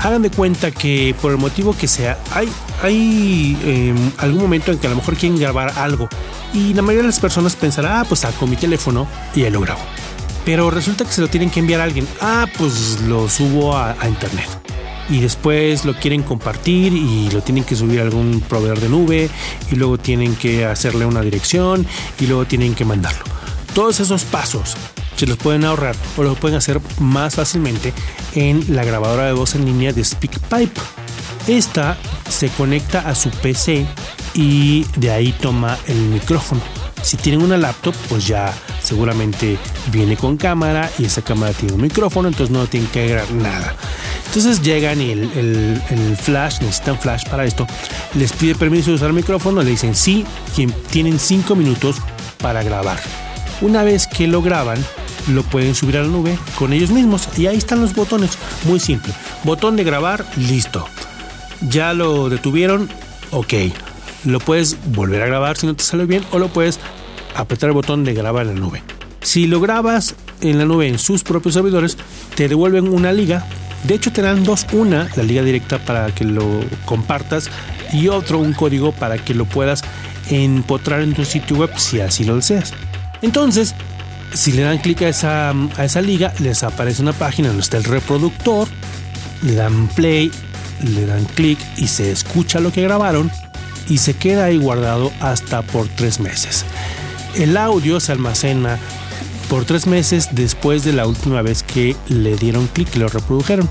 Hagan 0.00 0.22
de 0.22 0.30
cuenta 0.30 0.70
que 0.70 1.14
por 1.20 1.30
el 1.30 1.38
motivo 1.38 1.76
que 1.76 1.86
sea, 1.86 2.18
hay, 2.32 2.48
hay 2.82 3.58
em, 3.64 4.12
algún 4.18 4.40
momento 4.40 4.72
en 4.72 4.78
que 4.78 4.86
a 4.86 4.90
lo 4.90 4.96
mejor 4.96 5.16
quieren 5.16 5.38
grabar 5.38 5.74
algo 5.76 6.08
y 6.54 6.74
la 6.74 6.82
mayoría 6.82 7.02
de 7.02 7.08
las 7.08 7.20
personas 7.20 7.54
pensarán, 7.54 7.98
ah, 7.98 8.04
pues 8.08 8.20
saco 8.20 8.46
mi 8.46 8.56
teléfono 8.56 9.06
y 9.34 9.44
ahí 9.44 9.50
lo 9.50 9.60
grabo. 9.60 9.80
Pero 10.44 10.70
resulta 10.70 11.04
que 11.04 11.12
se 11.12 11.20
lo 11.20 11.28
tienen 11.28 11.50
que 11.50 11.60
enviar 11.60 11.80
a 11.80 11.84
alguien. 11.84 12.08
Ah, 12.20 12.46
pues 12.56 13.00
lo 13.02 13.28
subo 13.28 13.76
a 13.76 13.94
internet 14.08 14.48
y 15.10 15.20
después 15.20 15.84
lo 15.84 15.94
quieren 15.94 16.22
compartir 16.22 16.92
y 16.92 17.30
lo 17.30 17.42
tienen 17.42 17.64
que 17.64 17.74
subir 17.74 18.00
a 18.00 18.04
algún 18.04 18.40
proveedor 18.48 18.80
de 18.80 18.88
nube 18.88 19.28
y 19.70 19.74
luego 19.74 19.98
tienen 19.98 20.36
que 20.36 20.64
hacerle 20.64 21.04
una 21.04 21.20
dirección 21.20 21.86
y 22.18 22.26
luego 22.26 22.46
tienen 22.46 22.74
que 22.74 22.84
mandarlo. 22.84 23.24
Todos 23.74 24.00
esos 24.00 24.24
pasos 24.24 24.76
se 25.16 25.26
los 25.26 25.36
pueden 25.36 25.64
ahorrar 25.64 25.94
o 26.16 26.22
los 26.22 26.38
pueden 26.38 26.56
hacer 26.56 26.80
más 26.98 27.34
fácilmente 27.34 27.92
en 28.34 28.74
la 28.74 28.84
grabadora 28.84 29.26
de 29.26 29.32
voz 29.32 29.54
en 29.54 29.64
línea 29.64 29.92
de 29.92 30.04
SpeakPipe. 30.04 30.80
Esta 31.46 31.96
se 32.28 32.48
conecta 32.48 33.00
a 33.00 33.14
su 33.14 33.30
PC 33.30 33.86
y 34.34 34.84
de 34.96 35.10
ahí 35.10 35.32
toma 35.32 35.78
el 35.86 35.96
micrófono. 35.96 36.60
Si 37.02 37.16
tienen 37.16 37.42
una 37.42 37.56
laptop, 37.56 37.94
pues 38.08 38.26
ya 38.26 38.52
seguramente 38.82 39.58
viene 39.90 40.16
con 40.16 40.36
cámara 40.36 40.90
y 40.98 41.06
esa 41.06 41.22
cámara 41.22 41.52
tiene 41.52 41.74
un 41.74 41.82
micrófono, 41.82 42.28
entonces 42.28 42.50
no 42.50 42.66
tienen 42.66 42.90
que 42.90 43.00
agregar 43.00 43.30
nada. 43.32 43.74
Entonces 44.26 44.62
llegan 44.62 45.00
y 45.00 45.10
el, 45.10 46.16
flash, 46.20 46.60
necesitan 46.60 46.98
flash 46.98 47.24
para 47.28 47.44
esto, 47.44 47.66
les 48.14 48.32
pide 48.32 48.54
permiso 48.54 48.90
de 48.90 48.96
usar 48.96 49.08
el 49.08 49.14
micrófono, 49.14 49.62
le 49.62 49.70
dicen 49.70 49.94
sí, 49.94 50.24
tienen 50.90 51.18
cinco 51.18 51.56
minutos 51.56 51.96
para 52.38 52.62
grabar. 52.62 53.00
Una 53.60 53.82
vez 53.82 54.06
que 54.06 54.26
lo 54.26 54.42
graban, 54.42 54.78
lo 55.28 55.42
pueden 55.42 55.74
subir 55.74 55.98
a 55.98 56.02
la 56.02 56.08
nube 56.08 56.38
con 56.56 56.72
ellos 56.72 56.90
mismos 56.90 57.28
y 57.36 57.46
ahí 57.46 57.56
están 57.56 57.80
los 57.80 57.94
botones, 57.94 58.30
muy 58.64 58.80
simple. 58.80 59.12
Botón 59.44 59.76
de 59.76 59.84
grabar, 59.84 60.24
listo. 60.36 60.86
Ya 61.68 61.92
lo 61.92 62.28
detuvieron, 62.28 62.88
ok. 63.30 63.54
Lo 64.24 64.40
puedes 64.40 64.76
volver 64.92 65.22
a 65.22 65.26
grabar 65.26 65.56
si 65.56 65.66
no 65.66 65.74
te 65.74 65.84
sale 65.84 66.06
bien 66.06 66.24
o 66.30 66.38
lo 66.38 66.48
puedes 66.48 66.78
apretar 67.34 67.68
el 67.68 67.74
botón 67.74 68.04
de 68.04 68.14
grabar 68.14 68.46
en 68.46 68.54
la 68.54 68.60
nube. 68.60 68.82
Si 69.22 69.46
lo 69.46 69.60
grabas 69.60 70.14
en 70.40 70.58
la 70.58 70.64
nube 70.64 70.88
en 70.88 70.98
sus 70.98 71.22
propios 71.22 71.54
servidores, 71.54 71.98
te 72.34 72.48
devuelven 72.48 72.88
una 72.88 73.12
liga 73.12 73.46
de 73.84 73.94
hecho, 73.94 74.12
te 74.12 74.22
dan 74.22 74.44
dos: 74.44 74.66
una, 74.72 75.08
la 75.16 75.22
liga 75.22 75.42
directa 75.42 75.78
para 75.78 76.14
que 76.14 76.24
lo 76.24 76.60
compartas, 76.84 77.50
y 77.92 78.08
otro, 78.08 78.38
un 78.38 78.52
código 78.52 78.92
para 78.92 79.18
que 79.18 79.34
lo 79.34 79.46
puedas 79.46 79.82
empotrar 80.28 81.00
en 81.00 81.14
tu 81.14 81.24
sitio 81.24 81.56
web 81.56 81.70
si 81.76 82.00
así 82.00 82.24
lo 82.24 82.36
deseas. 82.36 82.74
Entonces, 83.22 83.74
si 84.32 84.52
le 84.52 84.62
dan 84.62 84.78
clic 84.78 85.02
a 85.02 85.08
esa, 85.08 85.50
a 85.50 85.84
esa 85.84 86.00
liga, 86.00 86.32
les 86.38 86.62
aparece 86.62 87.02
una 87.02 87.12
página 87.12 87.48
donde 87.48 87.62
está 87.62 87.76
el 87.76 87.84
reproductor, 87.84 88.68
le 89.42 89.54
dan 89.54 89.88
play, 89.88 90.30
le 90.82 91.06
dan 91.06 91.24
clic 91.24 91.58
y 91.76 91.88
se 91.88 92.10
escucha 92.10 92.60
lo 92.60 92.72
que 92.72 92.82
grabaron 92.82 93.30
y 93.88 93.98
se 93.98 94.14
queda 94.14 94.46
ahí 94.46 94.56
guardado 94.56 95.12
hasta 95.20 95.62
por 95.62 95.88
tres 95.88 96.20
meses. 96.20 96.64
El 97.36 97.56
audio 97.56 98.00
se 98.00 98.12
almacena 98.12 98.78
por 99.48 99.64
tres 99.64 99.86
meses 99.86 100.28
después 100.32 100.84
de 100.84 100.92
la 100.92 101.06
última 101.06 101.42
vez 101.42 101.62
que 101.62 101.96
le 102.08 102.36
dieron 102.36 102.68
clic 102.68 102.88
y 102.94 103.00
lo 103.00 103.08
reprodujeron. 103.08 103.68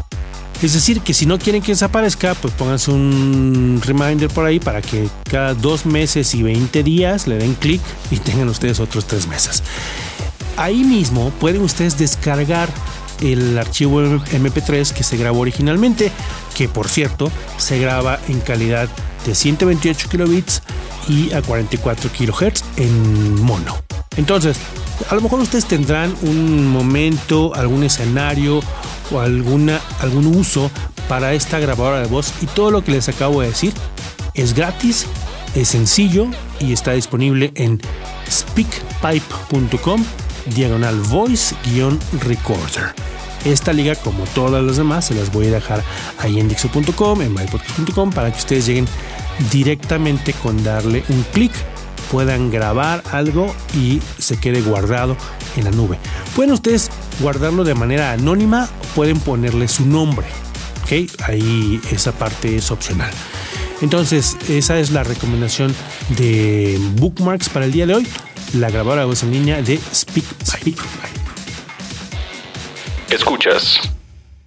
Es 0.62 0.74
decir, 0.74 1.00
que 1.00 1.14
si 1.14 1.26
no 1.26 1.40
quieren 1.40 1.62
que 1.62 1.72
desaparezca, 1.72 2.36
pues 2.36 2.54
pónganse 2.54 2.92
un 2.92 3.82
reminder 3.84 4.30
por 4.30 4.46
ahí 4.46 4.60
para 4.60 4.82
que 4.82 5.08
cada 5.24 5.54
dos 5.54 5.86
meses 5.86 6.36
y 6.36 6.44
20 6.44 6.84
días 6.84 7.28
le 7.28 7.38
den 7.38 7.54
clic 7.56 7.82
y 8.12 8.18
tengan 8.18 8.50
ustedes 8.50 8.82
otros 8.82 9.06
tres 9.06 9.28
meses. 9.28 9.64
Ahí 10.58 10.84
mismo 10.84 11.30
pueden 11.40 11.62
ustedes 11.62 11.98
descargar 11.98 12.68
el 13.22 13.58
archivo 13.58 14.02
MP3 14.02 14.92
que 14.92 15.04
se 15.04 15.16
grabó 15.16 15.40
originalmente, 15.40 16.12
que 16.56 16.68
por 16.68 16.90
cierto 16.90 17.32
se 17.58 17.80
graba 17.80 18.20
en 18.28 18.42
calidad 18.42 18.90
de 19.26 19.36
128 19.36 20.10
kilobits 20.10 20.62
y 21.08 21.32
a 21.32 21.42
44 21.42 22.12
kilohertz 22.12 22.64
en 22.76 23.42
mono. 23.42 23.78
Entonces, 24.18 24.58
a 25.10 25.16
lo 25.16 25.22
mejor 25.22 25.40
ustedes 25.40 25.66
tendrán 25.66 26.14
un 26.22 26.68
momento, 26.68 27.56
algún 27.56 27.84
escenario 27.84 28.60
o 29.12 29.20
alguna, 29.20 29.80
algún 30.00 30.28
uso 30.28 30.72
para 31.08 31.34
esta 31.34 31.60
grabadora 31.60 32.02
de 32.02 32.08
voz 32.08 32.34
y 32.42 32.46
todo 32.46 32.72
lo 32.72 32.84
que 32.84 32.92
les 32.92 33.10
acabo 33.10 33.42
de 33.42 33.48
decir 33.48 33.74
es 34.34 34.54
gratis, 34.54 35.06
es 35.56 35.70
sencillo 35.70 36.28
y 36.60 36.74
está 36.74 36.92
disponible 36.94 37.52
en 37.56 37.82
speakpipe.com 38.30 40.04
diagonal 40.54 41.00
voice-recorder. 41.02 42.94
Esta 43.46 43.72
liga, 43.72 43.96
como 43.96 44.26
todas 44.36 44.64
las 44.64 44.78
demás, 44.78 45.06
se 45.06 45.16
las 45.16 45.32
voy 45.32 45.48
a 45.48 45.52
dejar 45.52 45.84
ahí 46.18 46.40
en 46.40 46.50
dixo.com, 46.50 47.22
en 47.22 47.34
mypodcast.com, 47.34 48.12
para 48.12 48.32
que 48.32 48.38
ustedes 48.38 48.66
lleguen 48.66 48.88
directamente 49.52 50.34
con 50.34 50.62
darle 50.64 51.04
un 51.10 51.24
clic 51.34 51.52
puedan 52.12 52.50
grabar 52.52 53.04
algo 53.12 53.54
y 53.76 54.02
se 54.18 54.40
quede 54.40 54.62
guardado 54.62 55.16
en 55.56 55.66
la 55.66 55.72
nube. 55.72 55.98
Pueden 56.36 56.54
ustedes 56.54 56.90
guardarlo 57.20 57.64
de 57.64 57.76
manera 57.76 58.12
anónima, 58.12 58.70
pueden 58.96 59.20
ponerle 59.20 59.68
su 59.68 59.86
nombre. 59.86 60.28
¿ok? 60.84 61.22
Ahí 61.24 61.80
esa 61.92 62.12
parte 62.12 62.56
es 62.56 62.72
opcional. 62.72 63.12
Entonces, 63.82 64.38
esa 64.50 64.78
es 64.78 64.92
la 64.92 65.04
recomendación 65.04 65.74
de 66.10 66.78
Bookmarks 66.96 67.50
para 67.50 67.66
el 67.66 67.72
día 67.72 67.86
de 67.86 67.96
hoy. 67.96 68.08
La 68.54 68.70
grabadora 68.70 69.02
de 69.02 69.08
voz 69.08 69.24
en 69.24 69.32
línea 69.32 69.62
de 69.62 69.80
Speak. 69.94 70.26
Escuchas 73.10 73.80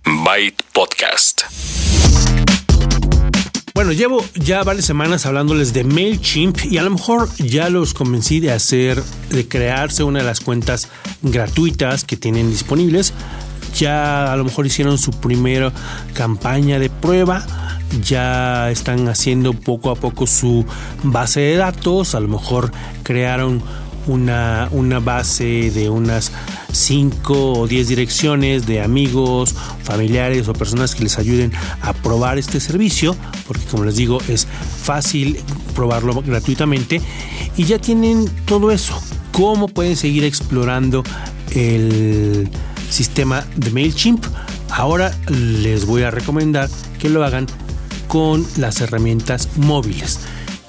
Byte 0.05 0.63
Podcast. 0.73 1.72
Bueno, 3.83 3.99
llevo 3.99 4.25
ya 4.35 4.63
varias 4.63 4.85
semanas 4.85 5.27
hablándoles 5.27 5.73
de 5.73 5.83
MailChimp 5.83 6.67
y 6.67 6.79
a 6.79 6.85
lo 6.85 6.91
mejor 6.91 7.29
ya 7.39 7.69
los 7.69 7.95
convencí 7.95 8.39
de 8.39 8.53
hacer, 8.53 9.03
de 9.31 9.49
crearse 9.49 10.05
una 10.05 10.21
de 10.21 10.25
las 10.25 10.39
cuentas 10.39 10.89
gratuitas 11.21 12.05
que 12.05 12.17
tienen 12.17 12.49
disponibles. 12.49 13.13
Ya 13.75 14.33
a 14.33 14.37
lo 14.37 14.45
mejor 14.45 14.67
hicieron 14.67 14.99
su 14.99 15.11
primera 15.11 15.73
campaña 16.15 16.79
de 16.79 16.91
prueba. 16.91 17.45
Ya 18.05 18.71
están 18.71 19.09
haciendo 19.09 19.53
poco 19.53 19.91
a 19.91 19.97
poco 19.97 20.29
su 20.29 20.65
base 21.03 21.41
de 21.41 21.57
datos. 21.57 22.15
A 22.15 22.21
lo 22.21 22.29
mejor 22.29 22.71
crearon 23.03 23.65
una, 24.07 24.69
una 24.73 24.99
base 24.99 25.71
de 25.71 25.91
unas 25.91 26.33
5 26.73 27.53
o 27.61 27.67
10 27.67 27.89
direcciones 27.89 28.67
de 28.67 28.81
amigos, 28.81 29.55
familiares 29.83 30.49
o 30.49 30.53
personas 30.53 30.95
que 30.95 31.05
les 31.05 31.19
ayuden 31.19 31.53
a 31.83 31.93
probar 31.93 32.39
este 32.39 32.61
servicio, 32.61 33.17
porque 33.47 33.65
como 33.67 33.85
les 33.85 33.97
digo 33.97 34.19
es 34.29 34.47
fácil 34.47 35.39
probarlo 35.75 36.23
gratuitamente 36.23 37.01
y 37.57 37.65
ya 37.65 37.79
tienen 37.79 38.29
todo 38.47 38.71
eso. 38.71 39.01
¿Cómo 39.33 39.69
pueden 39.69 39.97
seguir 39.97 40.25
explorando 40.25 41.03
el 41.55 42.49
sistema 42.91 43.45
de 43.57 43.71
MailChimp? 43.71 44.25
Ahora 44.71 45.17
les 45.29 45.87
voy 45.87 46.03
a 46.03 46.11
recomendar 46.11 46.69
que 46.99 47.09
lo 47.09 47.25
hagan 47.25 47.47
con 48.09 48.47
las 48.57 48.81
herramientas 48.81 49.49
móviles. 49.57 50.21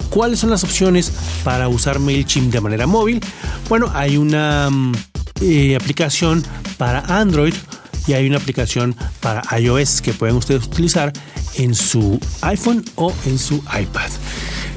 ¿Cuáles 0.10 0.40
son 0.40 0.50
las 0.50 0.64
opciones 0.64 1.12
para 1.44 1.68
usar 1.68 2.00
MailChimp 2.00 2.52
de 2.52 2.62
manera 2.62 2.88
móvil? 2.88 3.22
Bueno, 3.70 3.92
hay 3.94 4.18
una 4.18 4.70
mm, 4.70 4.94
eh, 5.42 5.76
aplicación 5.76 6.44
para 6.78 7.00
Android 7.20 7.54
y 8.08 8.14
hay 8.14 8.28
una 8.28 8.38
aplicación 8.38 8.96
para 9.22 9.44
iOS 9.58 10.02
que 10.02 10.14
pueden 10.14 10.36
ustedes 10.36 10.66
utilizar 10.66 11.14
en 11.56 11.76
su 11.76 12.20
iPhone 12.42 12.84
o 12.96 13.14
en 13.26 13.38
su 13.38 13.56
iPad. 13.58 14.10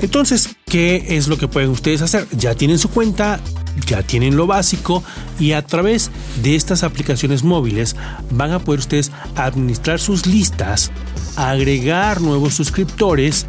Entonces, 0.02 0.56
¿qué 0.66 1.16
es 1.16 1.26
lo 1.28 1.38
que 1.38 1.48
pueden 1.48 1.70
ustedes 1.70 2.02
hacer? 2.02 2.26
Ya 2.32 2.54
tienen 2.54 2.78
su 2.78 2.90
cuenta, 2.90 3.40
ya 3.86 4.02
tienen 4.02 4.36
lo 4.36 4.46
básico 4.46 5.02
y 5.40 5.52
a 5.52 5.62
través 5.62 6.10
de 6.42 6.54
estas 6.54 6.82
aplicaciones 6.82 7.42
móviles 7.44 7.96
van 8.30 8.52
a 8.52 8.58
poder 8.58 8.80
ustedes 8.80 9.10
administrar 9.36 9.98
sus 9.98 10.26
listas, 10.26 10.90
agregar 11.36 12.20
nuevos 12.20 12.54
suscriptores, 12.54 13.46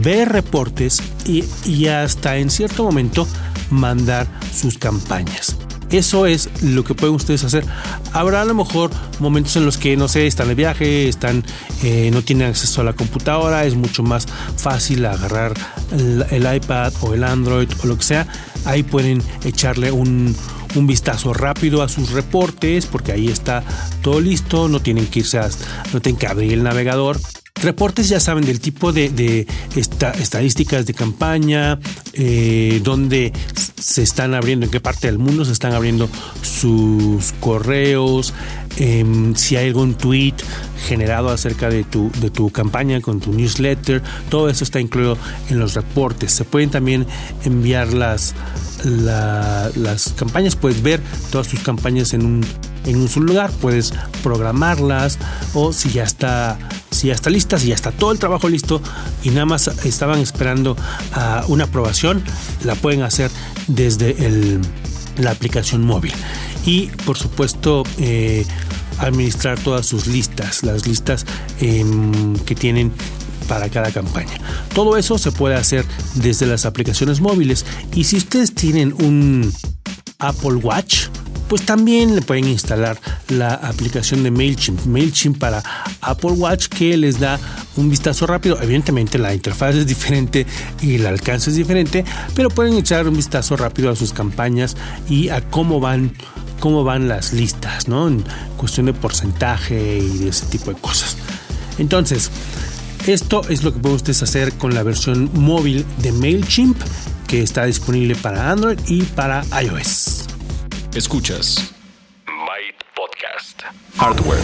ver 0.00 0.30
reportes 0.30 1.02
y, 1.26 1.44
y 1.64 1.86
hasta 1.88 2.36
en 2.36 2.50
cierto 2.50 2.84
momento 2.84 3.26
mandar 3.70 4.26
sus 4.52 4.78
campañas. 4.78 5.56
Eso 5.92 6.24
es 6.24 6.48
lo 6.62 6.84
que 6.84 6.94
pueden 6.94 7.14
ustedes 7.14 7.44
hacer. 7.44 7.64
Habrá 8.12 8.40
a 8.40 8.44
lo 8.46 8.54
mejor 8.54 8.90
momentos 9.20 9.56
en 9.56 9.66
los 9.66 9.76
que, 9.76 9.94
no 9.94 10.08
sé, 10.08 10.26
están 10.26 10.48
de 10.48 10.54
viaje, 10.54 11.06
están, 11.06 11.44
eh, 11.82 12.08
no 12.10 12.22
tienen 12.22 12.48
acceso 12.48 12.80
a 12.80 12.84
la 12.84 12.94
computadora, 12.94 13.66
es 13.66 13.74
mucho 13.74 14.02
más 14.02 14.26
fácil 14.56 15.04
agarrar 15.04 15.52
el, 15.90 16.54
iPad 16.54 16.94
o 17.02 17.12
el 17.12 17.22
Android 17.24 17.68
o 17.82 17.86
lo 17.86 17.98
que 17.98 18.04
sea. 18.04 18.26
Ahí 18.64 18.82
pueden 18.82 19.22
echarle 19.44 19.92
un, 19.92 20.34
un 20.74 20.86
vistazo 20.86 21.34
rápido 21.34 21.82
a 21.82 21.90
sus 21.90 22.12
reportes 22.12 22.86
porque 22.86 23.12
ahí 23.12 23.28
está 23.28 23.62
todo 24.00 24.18
listo, 24.18 24.68
no 24.68 24.80
tienen 24.80 25.06
que 25.06 25.18
irse 25.18 25.38
a, 25.40 25.50
no 25.92 26.00
tienen 26.00 26.18
que 26.18 26.26
abrir 26.26 26.54
el 26.54 26.62
navegador 26.62 27.20
Reportes 27.62 28.08
ya 28.08 28.18
saben 28.18 28.44
del 28.44 28.60
tipo 28.60 28.92
de, 28.92 29.46
estadísticas 29.74 30.84
de 30.84 30.94
campaña, 30.94 31.78
eh, 32.12 32.80
dónde 32.82 33.32
se 33.78 34.02
están 34.02 34.34
abriendo, 34.34 34.66
en 34.66 34.72
qué 34.72 34.80
parte 34.80 35.06
del 35.06 35.18
mundo 35.18 35.44
se 35.44 35.52
están 35.52 35.72
abriendo 35.72 36.08
sus 36.42 37.32
correos, 37.40 38.34
em, 38.76 39.34
si 39.34 39.56
hay 39.56 39.68
algún 39.68 39.94
tweet 39.94 40.34
generado 40.86 41.30
acerca 41.30 41.68
de 41.68 41.84
tu, 41.84 42.10
de 42.20 42.30
tu 42.30 42.50
campaña 42.50 43.00
con 43.00 43.20
tu 43.20 43.32
newsletter, 43.32 44.02
todo 44.28 44.48
eso 44.48 44.64
está 44.64 44.80
incluido 44.80 45.16
en 45.48 45.58
los 45.58 45.74
reportes. 45.74 46.32
Se 46.32 46.44
pueden 46.44 46.70
también 46.70 47.06
enviar 47.44 47.92
las, 47.92 48.34
las 48.84 50.12
campañas, 50.16 50.56
puedes 50.56 50.82
ver 50.82 51.00
todas 51.30 51.48
tus 51.48 51.60
campañas 51.60 52.14
en 52.14 52.24
un, 52.24 52.46
en 52.84 52.96
un 52.96 53.08
solo 53.08 53.26
lugar, 53.26 53.50
puedes 53.60 53.92
programarlas 54.22 55.18
o 55.54 55.72
si 55.72 55.90
ya 55.90 56.04
está 56.04 56.58
si 56.90 57.08
ya 57.08 57.14
está 57.14 57.30
lista, 57.30 57.58
si 57.58 57.68
ya 57.68 57.74
está 57.74 57.90
todo 57.90 58.12
el 58.12 58.18
trabajo 58.18 58.48
listo 58.48 58.82
y 59.22 59.30
nada 59.30 59.46
más 59.46 59.68
estaban 59.84 60.18
esperando 60.20 60.76
una 61.48 61.64
aprobación, 61.64 62.22
la 62.64 62.74
pueden 62.74 63.02
hacer 63.02 63.30
desde 63.66 64.60
la 65.16 65.30
aplicación 65.30 65.84
móvil. 65.84 66.12
Y 66.64 66.86
por 67.04 67.18
supuesto, 67.18 67.82
eh, 67.98 68.46
administrar 68.98 69.58
todas 69.58 69.86
sus 69.86 70.06
listas, 70.06 70.62
las 70.62 70.86
listas 70.86 71.26
em, 71.60 72.34
que 72.44 72.54
tienen 72.54 72.92
para 73.48 73.68
cada 73.68 73.90
campaña. 73.90 74.38
Todo 74.74 74.96
eso 74.96 75.18
se 75.18 75.32
puede 75.32 75.56
hacer 75.56 75.84
desde 76.14 76.46
las 76.46 76.64
aplicaciones 76.64 77.20
móviles 77.20 77.66
y 77.94 78.04
si 78.04 78.16
ustedes 78.16 78.54
tienen 78.54 78.94
un 79.02 79.52
Apple 80.18 80.54
Watch, 80.54 81.08
pues 81.48 81.66
también 81.66 82.14
le 82.14 82.22
pueden 82.22 82.48
instalar 82.48 82.98
la 83.28 83.52
aplicación 83.54 84.22
de 84.22 84.30
MailChimp, 84.30 84.86
MailChimp 84.86 85.38
para 85.38 85.62
Apple 86.00 86.30
Watch 86.30 86.68
que 86.68 86.96
les 86.96 87.18
da 87.18 87.38
un 87.76 87.90
vistazo 87.90 88.26
rápido. 88.26 88.58
Evidentemente 88.62 89.18
la 89.18 89.34
interfaz 89.34 89.74
es 89.74 89.86
diferente 89.86 90.46
y 90.80 90.94
el 90.94 91.06
alcance 91.06 91.50
es 91.50 91.56
diferente, 91.56 92.06
pero 92.34 92.48
pueden 92.48 92.74
echar 92.74 93.06
un 93.06 93.16
vistazo 93.16 93.56
rápido 93.56 93.90
a 93.90 93.96
sus 93.96 94.14
campañas 94.14 94.76
y 95.10 95.28
a 95.28 95.42
cómo 95.42 95.78
van 95.78 96.14
cómo 96.62 96.84
van 96.84 97.08
las 97.08 97.32
listas, 97.32 97.88
¿no? 97.88 98.06
En 98.06 98.22
cuestión 98.56 98.86
de 98.86 98.94
porcentaje 98.94 99.98
y 99.98 100.18
de 100.18 100.28
ese 100.28 100.46
tipo 100.46 100.72
de 100.72 100.80
cosas. 100.80 101.16
Entonces, 101.76 102.30
esto 103.04 103.42
es 103.48 103.64
lo 103.64 103.72
que 103.72 103.80
pueden 103.80 103.96
ustedes 103.96 104.22
hacer 104.22 104.52
con 104.52 104.72
la 104.72 104.84
versión 104.84 105.28
móvil 105.34 105.84
de 105.98 106.12
MailChimp 106.12 106.80
que 107.26 107.42
está 107.42 107.64
disponible 107.64 108.14
para 108.14 108.52
Android 108.52 108.78
y 108.86 109.02
para 109.02 109.44
iOS. 109.60 110.26
Escuchas 110.94 111.74
Byte 112.26 112.84
Podcast 112.94 113.62
Hardware. 113.96 114.38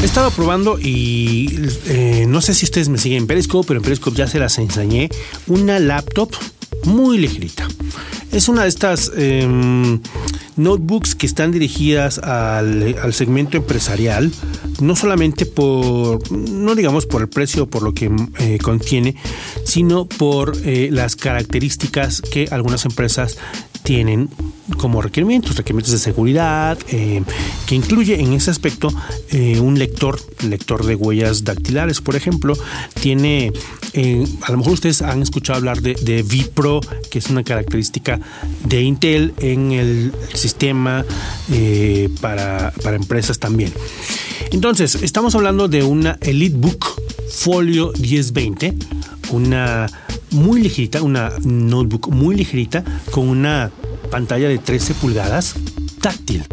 He 0.00 0.04
estado 0.04 0.30
probando 0.30 0.78
y 0.78 1.58
eh, 1.86 2.24
no 2.28 2.40
sé 2.40 2.54
si 2.54 2.66
ustedes 2.66 2.88
me 2.88 2.98
siguen 2.98 3.22
en 3.22 3.26
Periscope, 3.26 3.66
pero 3.66 3.80
en 3.80 3.84
Periscope 3.84 4.16
ya 4.16 4.28
se 4.28 4.38
las 4.38 4.58
enseñé. 4.58 5.08
Una 5.48 5.80
laptop 5.80 6.30
muy 6.84 7.18
ligerita. 7.18 7.66
Es 8.30 8.48
una 8.48 8.62
de 8.62 8.68
estas 8.68 9.10
em, 9.16 10.00
notebooks 10.56 11.14
que 11.14 11.26
están 11.26 11.52
dirigidas 11.52 12.18
al, 12.18 13.12
segmento 13.12 13.56
empresarial, 13.56 14.32
no 14.80 14.96
solamente 14.96 15.46
por, 15.46 16.30
no 16.30 16.74
digamos 16.74 17.06
por 17.06 17.22
el 17.22 17.28
precio 17.28 17.64
o 17.64 17.66
por 17.66 17.82
lo 17.82 17.94
que 17.94 18.10
eh, 18.38 18.58
contiene, 18.62 19.16
sino 19.64 20.06
por 20.06 20.56
eh, 20.64 20.88
las 20.90 21.16
características 21.16 22.20
que 22.20 22.48
algunas 22.50 22.84
empresas 22.84 23.38
tienen 23.82 24.30
como 24.78 25.02
requerimientos, 25.02 25.56
requerimientos 25.56 25.92
de 25.92 25.98
seguridad, 25.98 26.78
eh, 26.88 27.22
que 27.66 27.74
incluye 27.74 28.20
en 28.20 28.32
ese 28.32 28.50
aspecto 28.50 28.92
eh, 29.30 29.60
un 29.60 29.78
lector, 29.78 30.18
lector 30.42 30.84
de 30.84 30.94
huellas 30.94 31.44
dactilares, 31.44 32.00
por 32.00 32.16
ejemplo, 32.16 32.56
tiene, 33.00 33.52
eh, 33.92 34.26
a 34.42 34.52
lo 34.52 34.58
mejor 34.58 34.74
ustedes 34.74 35.02
han 35.02 35.22
escuchado 35.22 35.58
hablar 35.58 35.80
de, 35.82 35.94
de 35.94 36.22
vPro, 36.22 36.80
que 37.10 37.18
es 37.18 37.28
una 37.30 37.44
característica 37.44 38.20
de 38.64 38.82
Intel 38.82 39.34
en 39.38 39.72
el 39.72 40.12
sistema 40.32 41.04
para, 42.20 42.72
para 42.82 42.96
empresas 42.96 43.38
también. 43.38 43.72
Entonces, 44.50 44.96
estamos 44.96 45.34
hablando 45.34 45.68
de 45.68 45.82
una 45.82 46.18
EliteBook 46.20 47.00
Folio 47.30 47.92
1020, 47.98 48.74
una 49.30 49.86
muy 50.34 50.60
ligerita, 50.60 51.02
una 51.02 51.32
notebook 51.44 52.08
muy 52.10 52.34
ligerita 52.34 52.84
con 53.10 53.28
una 53.28 53.70
pantalla 54.10 54.48
de 54.48 54.58
13 54.58 54.94
pulgadas 54.94 55.54
táctil. 56.00 56.44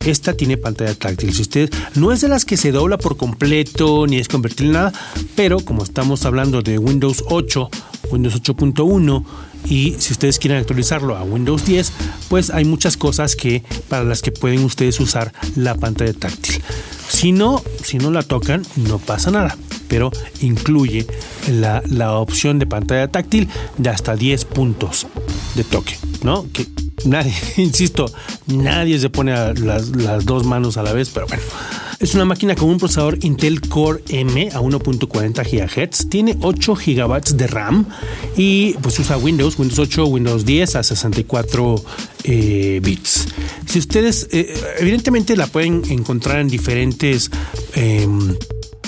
Esta 0.00 0.32
tiene 0.34 0.56
pantalla 0.56 0.94
táctil. 0.94 1.34
Si 1.34 1.42
usted 1.42 1.70
no 1.94 2.12
es 2.12 2.22
de 2.22 2.28
las 2.28 2.44
que 2.44 2.56
se 2.56 2.72
dobla 2.72 2.96
por 2.96 3.16
completo 3.16 4.06
ni 4.06 4.18
es 4.18 4.28
convertible 4.28 4.72
nada, 4.72 4.92
pero 5.36 5.60
como 5.60 5.82
estamos 5.82 6.24
hablando 6.24 6.62
de 6.62 6.78
Windows 6.78 7.24
8, 7.28 7.70
Windows 8.10 8.40
8.1 8.42 9.24
y 9.66 9.96
si 9.98 10.12
ustedes 10.12 10.38
quieren 10.38 10.58
actualizarlo 10.58 11.16
a 11.16 11.22
Windows 11.22 11.66
10, 11.66 11.92
pues 12.28 12.48
hay 12.50 12.64
muchas 12.64 12.96
cosas 12.96 13.36
que 13.36 13.62
para 13.88 14.04
las 14.04 14.22
que 14.22 14.32
pueden 14.32 14.64
ustedes 14.64 15.00
usar 15.00 15.32
la 15.54 15.74
pantalla 15.74 16.14
táctil. 16.14 16.62
Si 17.08 17.32
no, 17.32 17.62
si 17.82 17.98
no 17.98 18.10
la 18.10 18.22
tocan, 18.22 18.62
no 18.76 18.98
pasa 18.98 19.30
nada 19.30 19.56
pero 19.90 20.10
incluye 20.40 21.04
la, 21.50 21.82
la, 21.90 22.12
opción 22.14 22.58
de 22.58 22.66
pantalla 22.66 23.08
táctil 23.08 23.48
de 23.76 23.90
hasta 23.90 24.14
10 24.16 24.44
puntos 24.46 25.06
de 25.56 25.64
toque, 25.64 25.98
¿no? 26.22 26.46
Que 26.52 26.66
nadie, 27.04 27.34
insisto, 27.56 28.10
nadie 28.46 28.98
se 28.98 29.10
pone 29.10 29.32
las, 29.54 29.88
las 29.90 30.24
dos 30.24 30.46
manos 30.46 30.78
a 30.78 30.82
la 30.82 30.94
vez, 30.94 31.10
pero 31.12 31.26
bueno. 31.26 31.42
Es 31.98 32.14
una 32.14 32.24
máquina 32.24 32.54
con 32.54 32.70
un 32.70 32.78
procesador 32.78 33.18
Intel 33.20 33.60
Core 33.60 34.02
M 34.08 34.48
a 34.54 34.60
1.40 34.60 35.44
GHz, 35.44 36.08
tiene 36.08 36.34
8 36.40 36.74
GB 36.74 37.36
de 37.36 37.46
RAM 37.46 37.84
y 38.38 38.72
pues 38.80 38.98
usa 39.00 39.18
Windows, 39.18 39.58
Windows 39.58 39.78
8, 39.78 40.06
Windows 40.06 40.46
10 40.46 40.76
a 40.76 40.82
64 40.82 41.84
eh, 42.24 42.80
bits. 42.82 43.26
Si 43.66 43.78
ustedes, 43.78 44.28
eh, 44.32 44.50
evidentemente 44.78 45.36
la 45.36 45.46
pueden 45.46 45.82
encontrar 45.90 46.40
en 46.40 46.48
diferentes... 46.48 47.30
Em, 47.74 48.34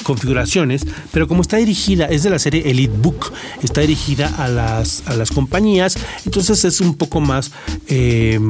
configuraciones, 0.03 0.87
pero 1.12 1.29
como 1.29 1.43
está 1.43 1.57
dirigida, 1.57 2.07
es 2.07 2.23
de 2.23 2.31
la 2.31 2.38
serie 2.38 2.71
EliteBook, 2.71 3.33
está 3.62 3.81
dirigida 3.81 4.29
a 4.37 4.49
las, 4.49 5.03
a 5.07 5.17
las 5.17 5.31
compañías, 5.31 5.97
entonces 6.25 6.65
es 6.65 6.81
un 6.81 6.95
poco 6.95 7.21
más... 7.21 7.51
Eh, 7.88 8.41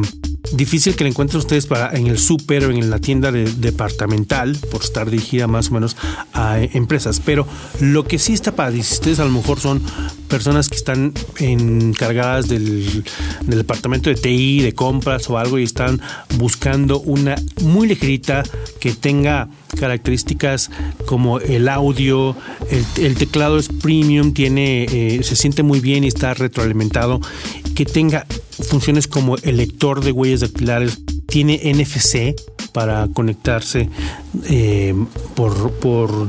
difícil 0.52 0.96
que 0.96 1.04
la 1.04 1.10
encuentren 1.10 1.38
ustedes 1.38 1.66
para 1.66 1.96
en 1.96 2.06
el 2.06 2.18
súper 2.18 2.64
o 2.64 2.70
en 2.70 2.90
la 2.90 2.98
tienda 2.98 3.30
departamental 3.30 4.56
por 4.70 4.82
estar 4.82 5.10
dirigida 5.10 5.46
más 5.46 5.70
o 5.70 5.74
menos 5.74 5.96
a 6.32 6.60
empresas. 6.60 7.20
Pero 7.24 7.46
lo 7.80 8.04
que 8.04 8.18
sí 8.18 8.32
está 8.32 8.52
para 8.54 8.72
si 8.72 8.80
ustedes 8.80 9.20
a 9.20 9.24
lo 9.24 9.30
mejor 9.30 9.60
son 9.60 9.82
personas 10.28 10.68
que 10.68 10.76
están 10.76 11.12
encargadas 11.38 12.48
del, 12.48 13.04
del 13.42 13.58
departamento 13.58 14.10
de 14.10 14.16
TI, 14.16 14.62
de 14.62 14.74
compras 14.74 15.28
o 15.30 15.38
algo 15.38 15.58
y 15.58 15.62
están 15.62 16.00
buscando 16.36 17.00
una 17.00 17.36
muy 17.62 17.86
ligerita 17.86 18.42
que 18.80 18.92
tenga 18.92 19.48
características 19.78 20.70
como 21.06 21.38
el 21.40 21.68
audio, 21.68 22.36
el, 22.96 23.16
teclado 23.16 23.58
es 23.58 23.68
premium, 23.68 24.32
tiene, 24.32 24.84
eh, 24.84 25.22
se 25.22 25.36
siente 25.36 25.62
muy 25.62 25.80
bien 25.80 26.04
y 26.04 26.08
está 26.08 26.34
retroalimentado, 26.34 27.20
que 27.74 27.84
tenga 27.84 28.26
funciones 28.72 29.06
como 29.06 29.36
el 29.36 29.58
lector 29.58 30.02
de 30.02 30.12
huellas 30.12 30.40
dactilares, 30.40 31.02
tiene 31.26 31.60
NFC 31.62 32.34
para 32.72 33.06
conectarse 33.12 33.90
eh, 34.44 34.94
por, 35.34 35.72
por, 35.72 36.26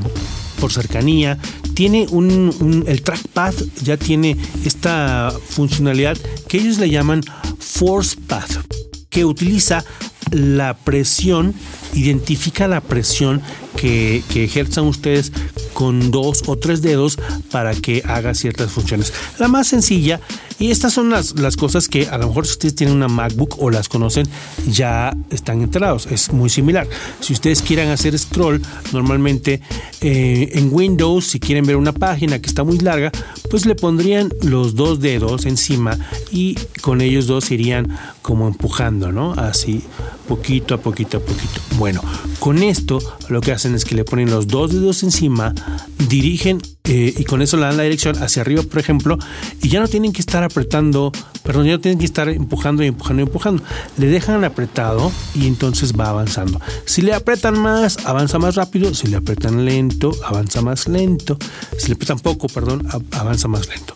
por, 0.60 0.70
cercanía, 0.70 1.38
tiene 1.72 2.06
un, 2.10 2.84
el 2.86 3.00
trackpad 3.00 3.54
ya 3.82 3.96
tiene 3.96 4.36
esta 4.62 5.32
funcionalidad 5.48 6.18
que 6.46 6.58
ellos 6.58 6.76
le 6.76 6.90
llaman 6.90 7.22
Force 7.58 8.18
Pad, 8.28 8.50
que 9.08 9.24
utiliza 9.24 9.82
la 10.30 10.74
presión, 10.74 11.54
identifica 11.94 12.68
la 12.68 12.82
presión 12.82 13.40
que, 13.76 14.22
que 14.32 14.44
ejerzan 14.44 14.84
ustedes 14.84 15.32
con 15.72 16.10
dos 16.10 16.44
o 16.46 16.56
tres 16.56 16.82
dedos 16.82 17.18
para 17.50 17.74
que 17.74 18.02
haga 18.06 18.34
ciertas 18.34 18.70
funciones. 18.70 19.12
La 19.38 19.48
más 19.48 19.66
sencilla, 19.68 20.20
y 20.58 20.70
estas 20.70 20.92
son 20.92 21.10
las, 21.10 21.38
las 21.38 21.56
cosas 21.56 21.88
que 21.88 22.08
a 22.08 22.16
lo 22.16 22.28
mejor 22.28 22.46
si 22.46 22.52
ustedes 22.52 22.74
tienen 22.74 22.96
una 22.96 23.08
MacBook 23.08 23.56
o 23.58 23.70
las 23.70 23.88
conocen, 23.88 24.28
ya 24.68 25.16
están 25.30 25.62
enterados. 25.62 26.06
Es 26.06 26.32
muy 26.32 26.48
similar. 26.48 26.86
Si 27.20 27.32
ustedes 27.32 27.60
quieren 27.60 27.90
hacer 27.90 28.16
scroll, 28.18 28.62
normalmente 28.92 29.60
eh, 30.00 30.50
en 30.52 30.68
Windows, 30.72 31.26
si 31.26 31.40
quieren 31.40 31.66
ver 31.66 31.76
una 31.76 31.92
página 31.92 32.38
que 32.40 32.46
está 32.46 32.62
muy 32.62 32.78
larga, 32.78 33.10
pues 33.50 33.66
le 33.66 33.74
pondrían 33.74 34.32
los 34.42 34.74
dos 34.74 35.00
dedos 35.00 35.46
encima 35.46 35.98
y 36.30 36.54
con 36.80 37.00
ellos 37.00 37.26
dos 37.26 37.50
irían 37.50 37.96
como 38.22 38.46
empujando, 38.46 39.10
¿no? 39.10 39.32
Así, 39.32 39.82
poquito 40.28 40.74
a 40.74 40.78
poquito 40.78 41.18
a 41.18 41.20
poquito. 41.20 41.60
Bueno, 41.78 42.00
con 42.38 42.62
esto 42.62 43.00
lo 43.28 43.40
que 43.40 43.52
hacen 43.52 43.63
es 43.72 43.84
que 43.84 43.94
le 43.94 44.04
ponen 44.04 44.30
los 44.30 44.48
dos 44.48 44.72
dedos 44.72 45.02
encima, 45.02 45.54
dirigen 46.08 46.60
eh, 46.86 47.14
y 47.16 47.24
con 47.24 47.40
eso 47.40 47.56
le 47.56 47.62
dan 47.62 47.78
la 47.78 47.84
dirección 47.84 48.22
hacia 48.22 48.42
arriba, 48.42 48.62
por 48.62 48.78
ejemplo, 48.78 49.18
y 49.62 49.70
ya 49.70 49.80
no 49.80 49.88
tienen 49.88 50.12
que 50.12 50.20
estar 50.20 50.42
apretando, 50.42 51.12
perdón, 51.42 51.64
ya 51.64 51.72
no 51.72 51.80
tienen 51.80 51.98
que 51.98 52.04
estar 52.04 52.28
empujando 52.28 52.84
y 52.84 52.88
empujando 52.88 53.22
y 53.22 53.24
empujando. 53.24 53.62
Le 53.96 54.06
dejan 54.06 54.44
apretado 54.44 55.10
y 55.34 55.46
entonces 55.46 55.94
va 55.98 56.10
avanzando. 56.10 56.60
Si 56.84 57.00
le 57.00 57.14
apretan 57.14 57.58
más, 57.58 58.04
avanza 58.04 58.38
más 58.38 58.56
rápido. 58.56 58.92
Si 58.92 59.06
le 59.06 59.16
apretan 59.16 59.64
lento, 59.64 60.12
avanza 60.26 60.60
más 60.60 60.86
lento. 60.86 61.38
Si 61.78 61.88
le 61.88 61.94
apretan 61.94 62.18
poco, 62.18 62.48
perdón, 62.48 62.86
avanza 63.12 63.48
más 63.48 63.66
lento. 63.66 63.94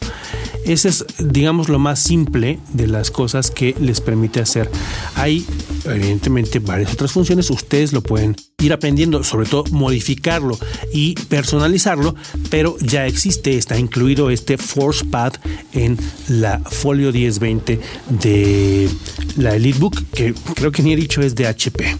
Ese 0.64 0.88
es, 0.88 1.05
digamos, 1.18 1.68
lo 1.68 1.79
más 1.79 1.98
simple 1.98 2.59
de 2.72 2.87
las 2.87 3.11
cosas 3.11 3.51
que 3.51 3.74
les 3.81 4.01
permite 4.01 4.40
hacer. 4.40 4.70
Hay, 5.14 5.46
evidentemente, 5.85 6.59
varias 6.59 6.92
otras 6.92 7.12
funciones. 7.12 7.51
Ustedes 7.51 7.92
lo 7.92 8.03
pueden 8.03 8.37
ir 8.61 8.72
aprendiendo, 8.72 9.22
sobre 9.24 9.46
todo 9.46 9.64
modificarlo 9.70 10.59
y 10.92 11.14
personalizarlo, 11.14 12.14
pero 12.51 12.77
ya 12.81 13.07
existe, 13.07 13.57
está 13.57 13.79
incluido 13.79 14.31
este 14.31 14.59
Force 14.59 15.05
Pad 15.05 15.35
en 15.73 15.99
la 16.29 16.59
Folio 16.59 17.12
1020 17.12 17.81
de 18.09 18.88
la 19.37 19.55
EliteBook, 19.57 20.03
que 20.12 20.35
creo 20.55 20.73
que 20.73 20.83
ni 20.83 20.93
he 20.93 20.97
dicho 20.97 21.21
es 21.21 21.35
de 21.35 21.47
HP. 21.47 21.97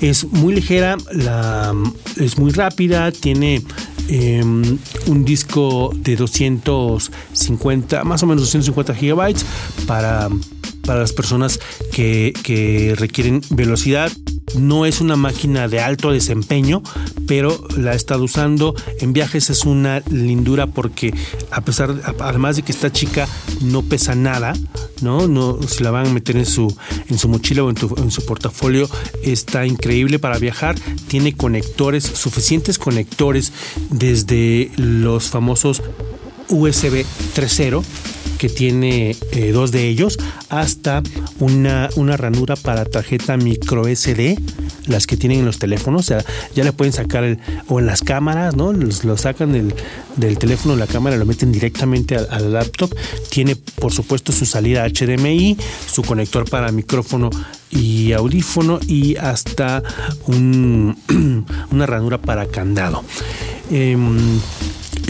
Es 0.00 0.24
muy 0.24 0.54
ligera, 0.54 0.96
es 2.16 2.38
muy 2.38 2.52
rápida, 2.52 3.10
tiene 3.10 3.62
em, 4.08 4.78
un 5.06 5.24
disco 5.24 5.92
de 5.96 6.16
250, 6.16 8.04
más 8.04 8.22
o 8.22 8.26
menos 8.26 8.42
250 8.42 8.94
gigabytes 8.94 9.44
para, 9.86 10.28
para 10.84 11.00
las 11.00 11.12
personas 11.12 11.58
que 11.92 12.94
requieren 12.96 13.40
velocidad 13.50 14.12
no 14.56 14.86
es 14.86 15.00
una 15.00 15.16
máquina 15.16 15.68
de 15.68 15.80
alto 15.80 16.12
desempeño, 16.12 16.82
pero 17.26 17.66
la 17.76 17.92
he 17.92 17.96
estado 17.96 18.24
usando. 18.24 18.74
En 19.00 19.12
viajes 19.12 19.50
es 19.50 19.64
una 19.64 20.00
lindura 20.10 20.66
porque 20.66 21.14
a 21.50 21.60
pesar, 21.60 21.94
además 22.20 22.56
de 22.56 22.62
que 22.62 22.72
esta 22.72 22.92
chica 22.92 23.28
no 23.60 23.82
pesa 23.82 24.14
nada, 24.14 24.54
¿no? 25.00 25.28
No, 25.28 25.60
si 25.62 25.82
la 25.82 25.90
van 25.90 26.06
a 26.06 26.10
meter 26.10 26.36
en 26.36 26.46
su, 26.46 26.74
en 27.08 27.18
su 27.18 27.28
mochila 27.28 27.64
o 27.64 27.70
en, 27.70 28.10
su 28.10 28.24
portafolio, 28.24 28.88
está 29.22 29.66
increíble 29.66 30.18
para 30.18 30.38
viajar. 30.38 30.76
Tiene 31.08 31.34
conectores, 31.34 32.04
suficientes 32.04 32.78
conectores 32.78 33.52
desde 33.90 34.70
los 34.76 35.28
famosos 35.28 35.82
USB 36.48 37.04
3.0 37.34 37.82
que 38.38 38.48
tiene 38.48 39.16
eh, 39.32 39.50
dos 39.52 39.72
de 39.72 39.88
ellos, 39.88 40.18
hasta 40.48 41.02
una, 41.40 41.90
una 41.96 42.16
ranura 42.16 42.56
para 42.56 42.84
tarjeta 42.84 43.36
micro 43.36 43.84
SD, 43.84 44.38
las 44.86 45.06
que 45.06 45.16
tienen 45.16 45.40
en 45.40 45.44
los 45.44 45.58
teléfonos, 45.58 46.00
o 46.00 46.04
sea, 46.04 46.24
ya 46.54 46.64
le 46.64 46.72
pueden 46.72 46.92
sacar 46.92 47.38
o 47.68 47.80
en 47.80 47.86
las 47.86 48.02
cámaras, 48.02 48.56
¿no? 48.56 48.72
Lo, 48.72 49.16
sacan 49.16 49.52
del, 49.52 49.74
del 50.16 50.38
teléfono, 50.38 50.76
la 50.76 50.86
cámara, 50.86 51.16
lo 51.16 51.26
meten 51.26 51.52
directamente 51.52 52.16
al, 52.16 52.52
laptop. 52.52 52.94
Tiene, 53.28 53.56
por 53.56 53.92
supuesto, 53.92 54.32
su 54.32 54.46
salida 54.46 54.86
HDMI, 54.88 55.56
su 55.86 56.02
conector 56.02 56.48
para 56.48 56.72
micrófono 56.72 57.30
y 57.70 58.12
audífono 58.12 58.80
y 58.86 59.16
hasta 59.16 59.82
un, 60.26 60.96
una 61.70 61.86
ranura 61.86 62.18
para 62.18 62.46
candado. 62.46 63.04
Em, 63.70 64.40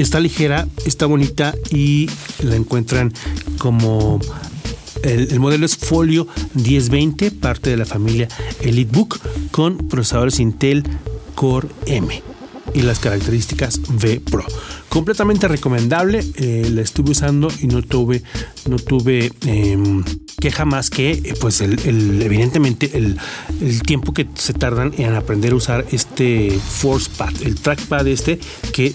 está 0.02 0.20
ligera, 0.20 0.66
está 0.87 1.06
bonita 1.06 1.54
y 1.70 2.08
la 2.42 2.56
encuentran 2.56 3.12
como 3.58 4.20
el, 5.02 5.38
modelo 5.40 5.66
es 5.66 5.76
Folio 5.76 6.26
1020, 6.54 7.30
parte 7.32 7.70
de 7.70 7.76
la 7.76 7.84
familia 7.84 8.28
EliteBook 8.61 9.18
con 9.50 9.76
procesadores 9.88 10.40
Intel 10.40 10.84
Core 11.34 11.68
M 11.87 12.22
y 12.74 12.82
las 12.82 12.98
características 12.98 13.80
V 13.88 14.20
Pro. 14.20 14.44
Completamente 14.88 15.48
recomendable, 15.48 16.24
eh, 16.37 16.68
la 16.72 16.82
estuve 16.82 17.12
usando 17.12 17.48
y 17.61 17.66
no 17.66 17.82
tuve, 17.82 18.22
no 18.68 18.76
tuve 18.76 19.32
em, 19.46 20.04
queja 20.40 20.64
más 20.64 20.90
que, 20.90 21.11
eh, 21.11 21.34
pues, 21.40 21.61
evidentemente, 21.61 22.90
el, 22.94 23.18
el, 23.61 23.82
tiempo 23.82 24.12
que 24.12 24.26
se 24.34 24.52
tardan 24.52 24.92
en 24.98 25.14
aprender 25.14 25.52
a 25.52 25.56
usar 25.56 25.87
este 25.92 26.50
Force 26.50 27.11
Pad, 27.16 27.34
el 27.42 27.56
trackpad 27.56 28.06
este 28.06 28.38
que 28.72 28.92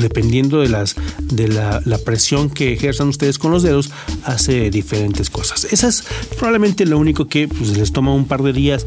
dependiendo 0.00 0.60
de 0.60 0.68
las 0.68 0.96
de 1.20 1.48
la, 1.48 1.80
presión 2.04 2.48
que 2.48 2.72
ejerzan 2.72 3.08
ustedes 3.08 3.38
con 3.38 3.50
los 3.50 3.62
dedos, 3.62 3.90
hace 4.24 4.70
diferentes 4.70 5.30
cosas. 5.30 5.64
Esa 5.64 5.88
es 5.88 6.04
probablemente 6.36 6.86
lo 6.86 6.98
único 6.98 7.26
que 7.26 7.48
pues, 7.48 7.76
les 7.76 7.92
toma 7.92 8.14
un 8.14 8.26
par 8.26 8.42
de 8.42 8.52
días 8.52 8.86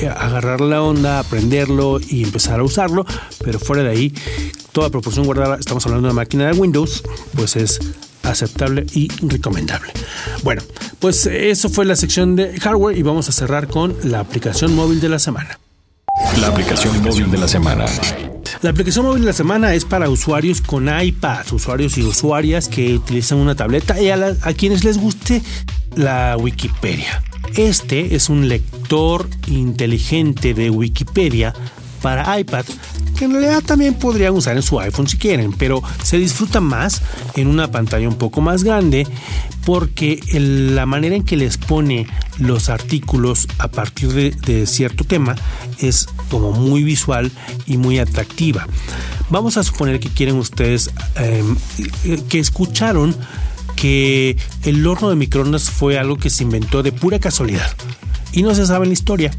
eh, 0.00 0.08
agarrar 0.08 0.60
la 0.60 0.82
onda, 0.82 1.18
aprenderlo 1.18 2.00
y 2.00 2.22
empezar 2.22 2.60
a 2.60 2.64
usarlo, 2.64 3.06
pero 3.44 3.58
fuera 3.58 3.82
de 3.82 3.90
ahí, 3.90 4.14
toda 4.72 4.90
proporción 4.90 5.24
guardada, 5.24 5.56
estamos 5.56 5.84
hablando 5.86 6.08
de 6.08 6.12
una 6.12 6.20
máquina 6.20 6.46
de 6.46 6.58
Windows, 6.58 7.02
pues 7.34 7.56
es 7.56 7.80
aceptable 8.22 8.86
y 8.94 9.08
recomendable. 9.22 9.92
Bueno, 10.42 10.62
pues 10.98 11.26
eso 11.26 11.68
fue 11.68 11.84
la 11.84 11.96
sección 11.96 12.36
de 12.36 12.58
hardware 12.60 12.96
y 12.96 13.02
vamos 13.02 13.28
a 13.28 13.32
cerrar 13.32 13.68
con 13.68 13.96
la 14.04 14.20
aplicación 14.20 14.74
móvil 14.74 15.00
de 15.00 15.08
la 15.08 15.18
semana. 15.18 15.58
La 16.40 16.48
aplicación 16.48 17.02
móvil 17.02 17.30
de 17.30 17.38
la 17.38 17.48
semana. 17.48 17.86
La 18.64 18.70
aplicación 18.70 19.04
móvil 19.04 19.20
de 19.20 19.26
la 19.26 19.34
semana 19.34 19.74
es 19.74 19.84
para 19.84 20.08
usuarios 20.08 20.62
con 20.62 20.88
iPad, 20.88 21.52
usuarios 21.52 21.98
y 21.98 22.02
usuarias 22.02 22.66
que 22.66 22.94
utilizan 22.94 23.36
una 23.36 23.54
tableta 23.54 24.00
y 24.00 24.08
a, 24.08 24.36
a 24.40 24.54
quienes 24.54 24.84
les 24.84 24.96
guste 24.96 25.42
la 25.96 26.34
Wikipedia. 26.38 27.22
Este 27.56 28.14
es 28.14 28.30
un 28.30 28.48
lector 28.48 29.28
inteligente 29.48 30.54
de 30.54 30.70
Wikipedia 30.70 31.52
para 32.00 32.40
iPad 32.40 32.64
que 33.18 33.26
en 33.26 33.32
realidad 33.32 33.62
también 33.62 33.94
podrían 33.94 34.34
usar 34.34 34.56
en 34.56 34.62
su 34.62 34.80
iPhone 34.80 35.08
si 35.08 35.16
quieren, 35.16 35.52
pero 35.52 35.82
se 36.02 36.18
disfruta 36.18 36.60
más 36.60 37.02
en 37.36 37.48
una 37.48 37.70
pantalla 37.70 38.08
un 38.08 38.16
poco 38.16 38.40
más 38.40 38.64
grande 38.64 39.06
porque 39.64 40.20
la 40.32 40.84
manera 40.84 41.16
en 41.16 41.24
que 41.24 41.36
les 41.36 41.56
pone 41.56 42.06
los 42.38 42.68
artículos 42.68 43.48
a 43.58 43.68
partir 43.68 44.34
de, 44.40 44.66
cierto 44.66 45.04
tema 45.04 45.36
es 45.78 46.08
como 46.34 46.50
muy 46.50 46.82
visual 46.82 47.30
y 47.64 47.76
muy 47.76 48.00
atractiva. 48.00 48.66
Vamos 49.30 49.56
a 49.56 49.62
suponer 49.62 50.00
que 50.00 50.08
quieren 50.08 50.34
ustedes 50.34 50.90
em, 51.14 51.56
que 52.28 52.40
escucharon 52.40 53.14
que 53.76 54.36
el 54.64 54.84
horno 54.84 55.10
de 55.10 55.14
microondas 55.14 55.70
fue 55.70 55.96
algo 55.96 56.16
que 56.16 56.30
se 56.30 56.42
inventó 56.42 56.82
de 56.82 56.90
pura 56.90 57.20
casualidad 57.20 57.72
y 58.32 58.42
no 58.42 58.52
se 58.52 58.66
sabe 58.66 58.86
la 58.86 58.94
historia. 58.94 59.30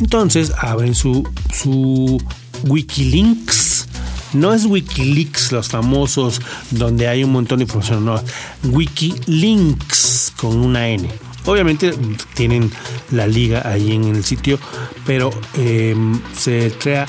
Entonces 0.00 0.50
abren 0.58 0.94
su, 0.94 1.28
su 1.52 2.18
Wikilinks. 2.66 3.86
No 4.32 4.54
es 4.54 4.64
Wikileaks, 4.64 5.52
los 5.52 5.68
famosos, 5.68 6.40
donde 6.70 7.06
hay 7.06 7.22
un 7.22 7.32
montón 7.32 7.58
de 7.58 7.64
información, 7.64 8.06
no. 8.06 8.18
Wikilinks 8.64 10.32
con 10.38 10.56
una 10.56 10.88
N. 10.88 11.06
Obviamente 11.46 11.92
tienen 12.34 12.70
la 13.10 13.26
liga 13.26 13.62
ahí 13.68 13.92
en 13.92 14.04
el 14.04 14.24
sitio, 14.24 14.58
pero 15.06 15.30
em, 15.56 16.20
se 16.36 16.72
crea 16.78 17.06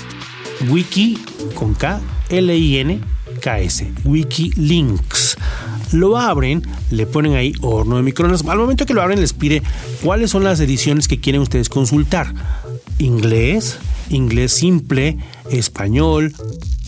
wiki 0.70 1.18
con 1.56 1.74
K, 1.74 2.00
L-I-N, 2.30 3.02
KS, 3.42 3.86
Wikilinks. 4.06 5.38
Lo 5.92 6.18
abren, 6.18 6.66
le 6.90 7.06
ponen 7.06 7.36
ahí 7.36 7.54
horno 7.62 7.98
de 7.98 8.04
microondas. 8.04 8.46
Al 8.46 8.58
momento 8.58 8.86
que 8.86 8.94
lo 8.94 9.02
abren 9.02 9.20
les 9.20 9.34
pide 9.34 9.62
cuáles 10.02 10.32
son 10.32 10.44
las 10.44 10.60
ediciones 10.60 11.08
que 11.08 11.20
quieren 11.20 11.42
ustedes 11.42 11.68
consultar. 11.68 12.34
Inglés, 12.98 13.80
inglés 14.10 14.54
simple, 14.54 15.18
español, 15.50 16.34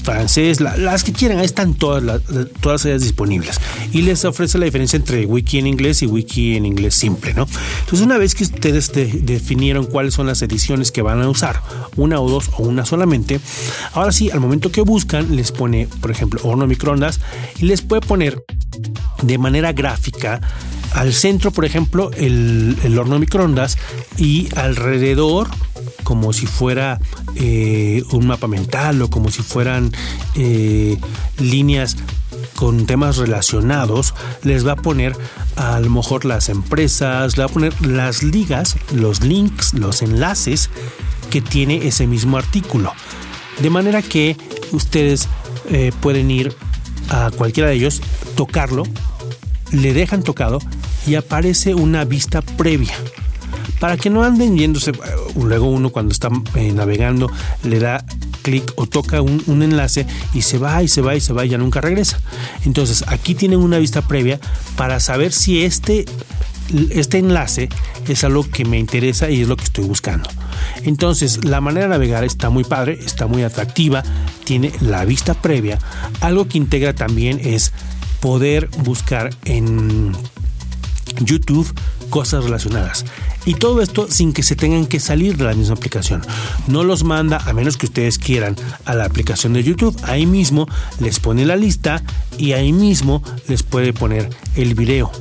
francés, 0.03 0.59
las 0.61 1.03
que 1.03 1.13
quieran, 1.13 1.39
ahí 1.39 1.45
están 1.45 1.73
todas, 1.73 2.21
todas 2.61 2.85
ellas 2.85 3.01
disponibles. 3.01 3.59
Y 3.91 4.01
les 4.01 4.25
ofrece 4.25 4.57
la 4.57 4.65
diferencia 4.65 4.97
entre 4.97 5.25
wiki 5.25 5.59
en 5.59 5.67
inglés 5.67 6.01
y 6.03 6.07
wiki 6.07 6.55
en 6.55 6.65
inglés 6.65 6.95
simple, 6.95 7.33
¿no? 7.33 7.47
Entonces, 7.79 8.05
una 8.05 8.17
vez 8.17 8.35
que 8.35 8.43
ustedes 8.43 8.91
definieron 8.93 9.85
cuáles 9.85 10.13
son 10.13 10.27
las 10.27 10.41
ediciones 10.41 10.91
que 10.91 11.01
van 11.01 11.21
a 11.21 11.29
usar, 11.29 11.61
una 11.95 12.19
o 12.19 12.29
dos 12.29 12.49
o 12.57 12.63
una 12.63 12.85
solamente, 12.85 13.39
ahora 13.93 14.11
sí, 14.11 14.29
al 14.29 14.39
momento 14.39 14.71
que 14.71 14.81
buscan, 14.81 15.35
les 15.35 15.51
pone, 15.51 15.87
por 16.01 16.11
ejemplo, 16.11 16.41
horno 16.43 16.67
microondas 16.67 17.19
y 17.59 17.65
les 17.65 17.81
puede 17.81 18.01
poner 18.01 18.43
de 19.21 19.37
manera 19.37 19.71
gráfica 19.73 20.41
al 20.93 21.13
centro, 21.13 21.51
por 21.51 21.65
ejemplo, 21.65 22.11
el, 22.15 22.77
el 22.83 22.99
horno 22.99 23.17
microondas 23.19 23.77
y 24.17 24.49
alrededor 24.55 25.49
como 26.03 26.33
si 26.33 26.45
fuera 26.45 26.99
eh, 27.35 28.03
un 28.11 28.27
mapa 28.27 28.47
mental 28.47 29.01
o 29.01 29.09
como 29.09 29.31
si 29.31 29.41
fueran 29.41 29.91
eh, 30.35 30.97
líneas 31.39 31.97
con 32.55 32.85
temas 32.85 33.17
relacionados, 33.17 34.13
les 34.43 34.65
va 34.65 34.73
a 34.73 34.75
poner 34.75 35.15
a 35.55 35.79
lo 35.79 35.89
mejor 35.89 36.25
las 36.25 36.49
empresas, 36.49 37.37
le 37.37 37.43
va 37.43 37.49
a 37.49 37.53
poner 37.53 37.85
las 37.85 38.23
ligas, 38.23 38.77
los 38.93 39.21
links, 39.21 39.73
los 39.73 40.01
enlaces 40.01 40.69
que 41.29 41.41
tiene 41.41 41.87
ese 41.87 42.07
mismo 42.07 42.37
artículo. 42.37 42.93
De 43.59 43.69
manera 43.69 44.01
que 44.01 44.37
ustedes 44.71 45.27
eh, 45.69 45.91
pueden 46.01 46.31
ir 46.31 46.55
a 47.09 47.31
cualquiera 47.31 47.69
de 47.69 47.75
ellos, 47.75 48.01
tocarlo, 48.35 48.83
le 49.71 49.93
dejan 49.93 50.23
tocado 50.23 50.59
y 51.05 51.15
aparece 51.15 51.73
una 51.75 52.05
vista 52.05 52.41
previa 52.41 52.93
para 53.83 53.97
que 53.97 54.09
no 54.09 54.23
anden 54.23 54.57
yéndose. 54.57 54.91
Eh, 54.91 54.95
luego 55.35 55.65
uno 55.65 55.89
cuando 55.89 56.13
está 56.13 56.29
eh, 56.55 56.71
navegando 56.71 57.29
le 57.63 57.79
da 57.79 58.05
clic 58.41 58.71
o 58.77 58.85
toca 58.85 59.21
un, 59.21 59.43
enlace 59.61 60.07
y 60.33 60.43
se 60.43 60.57
va 60.57 60.81
y 60.81 60.87
se 60.87 61.01
va 61.01 61.15
y 61.15 61.19
se 61.19 61.33
va 61.33 61.43
y 61.43 61.49
ya 61.49 61.57
nunca 61.57 61.81
regresa. 61.81 62.17
Entonces 62.63 63.03
aquí 63.07 63.35
tienen 63.35 63.59
una 63.59 63.79
vista 63.79 64.01
previa 64.01 64.39
para 64.77 65.01
saber 65.01 65.33
si 65.33 65.65
este, 65.65 66.05
este 66.91 67.17
enlace 67.17 67.67
es 68.07 68.23
algo 68.23 68.49
que 68.49 68.63
me 68.63 68.79
interesa 68.79 69.29
y 69.29 69.41
es 69.41 69.49
lo 69.49 69.57
que 69.57 69.65
estoy 69.65 69.83
buscando. 69.83 70.29
Entonces 70.83 71.43
la 71.43 71.59
manera 71.59 71.87
de 71.87 71.89
navegar 71.89 72.23
está 72.23 72.49
muy 72.49 72.63
padre, 72.63 72.97
está 73.05 73.27
muy 73.27 73.43
atractiva, 73.43 74.01
tiene 74.45 74.71
la 74.79 75.03
vista 75.03 75.33
previa. 75.33 75.77
Algo 76.21 76.47
que 76.47 76.57
integra 76.57 76.93
también 76.93 77.37
es 77.43 77.73
poder 78.21 78.69
buscar 78.85 79.31
en 79.43 80.13
YouTube 81.19 81.67
cosas 82.13 82.43
relacionadas. 82.43 83.05
Y 83.43 83.55
todo 83.55 83.81
esto 83.81 84.05
sin 84.07 84.33
que 84.33 84.43
se 84.43 84.55
tengan 84.55 84.85
que 84.85 84.99
salir 84.99 85.35
de 85.35 85.45
la 85.45 85.55
misma 85.55 85.73
aplicación. 85.73 86.21
No 86.67 86.83
los 86.83 87.03
manda, 87.03 87.37
a 87.43 87.53
menos 87.53 87.75
que 87.75 87.87
ustedes 87.87 88.19
quieran, 88.19 88.55
a 88.85 88.93
la 88.93 89.05
aplicación 89.05 89.53
de 89.53 89.63
YouTube. 89.63 89.97
Ahí 90.03 90.27
mismo 90.27 90.67
les 90.99 91.19
pone 91.19 91.43
la 91.43 91.55
lista 91.55 92.03
y 92.37 92.51
ahí 92.51 92.71
mismo 92.71 93.23
les 93.47 93.63
puede 93.63 93.93
poner 93.93 94.29
el 94.55 94.75
video. 94.75 95.11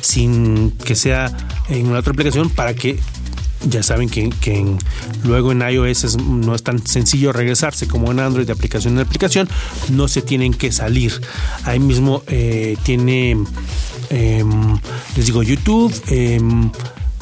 Sin 0.00 0.70
que 0.70 0.94
sea 0.94 1.30
en 1.68 1.88
una 1.88 1.98
otra 1.98 2.14
aplicación 2.14 2.48
para 2.48 2.72
que 2.72 2.98
ya 3.68 3.82
saben 3.82 4.08
que, 4.08 4.76
luego 5.24 5.52
en 5.52 5.60
iOS 5.60 6.16
no 6.16 6.54
es 6.54 6.62
tan 6.62 6.84
sencillo 6.86 7.34
regresarse 7.34 7.86
como 7.86 8.10
en 8.10 8.18
Android 8.18 8.46
de 8.46 8.54
aplicación 8.54 8.94
en 8.94 9.00
aplicación, 9.00 9.46
no 9.90 10.08
se 10.08 10.22
tienen 10.22 10.54
que 10.54 10.72
salir. 10.72 11.12
Ahí 11.64 11.78
mismo 11.78 12.22
eh, 12.28 12.78
tiene 12.82 13.36
Em, 14.12 14.78
les 15.16 15.26
digo 15.26 15.42
YouTube. 15.42 15.92
Em, 16.08 16.70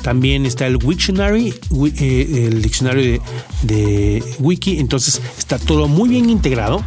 también 0.03 0.46
está 0.46 0.66
el 0.66 0.76
Wiktionary, 0.76 1.55
eh, 1.98 2.48
el 2.50 2.62
diccionario 2.62 3.22
de, 3.62 4.24
Wiki. 4.38 4.79
Entonces 4.79 5.20
está 5.38 5.59
todo 5.59 5.88
muy 5.88 6.09
bien 6.09 6.31
integrado, 6.31 6.83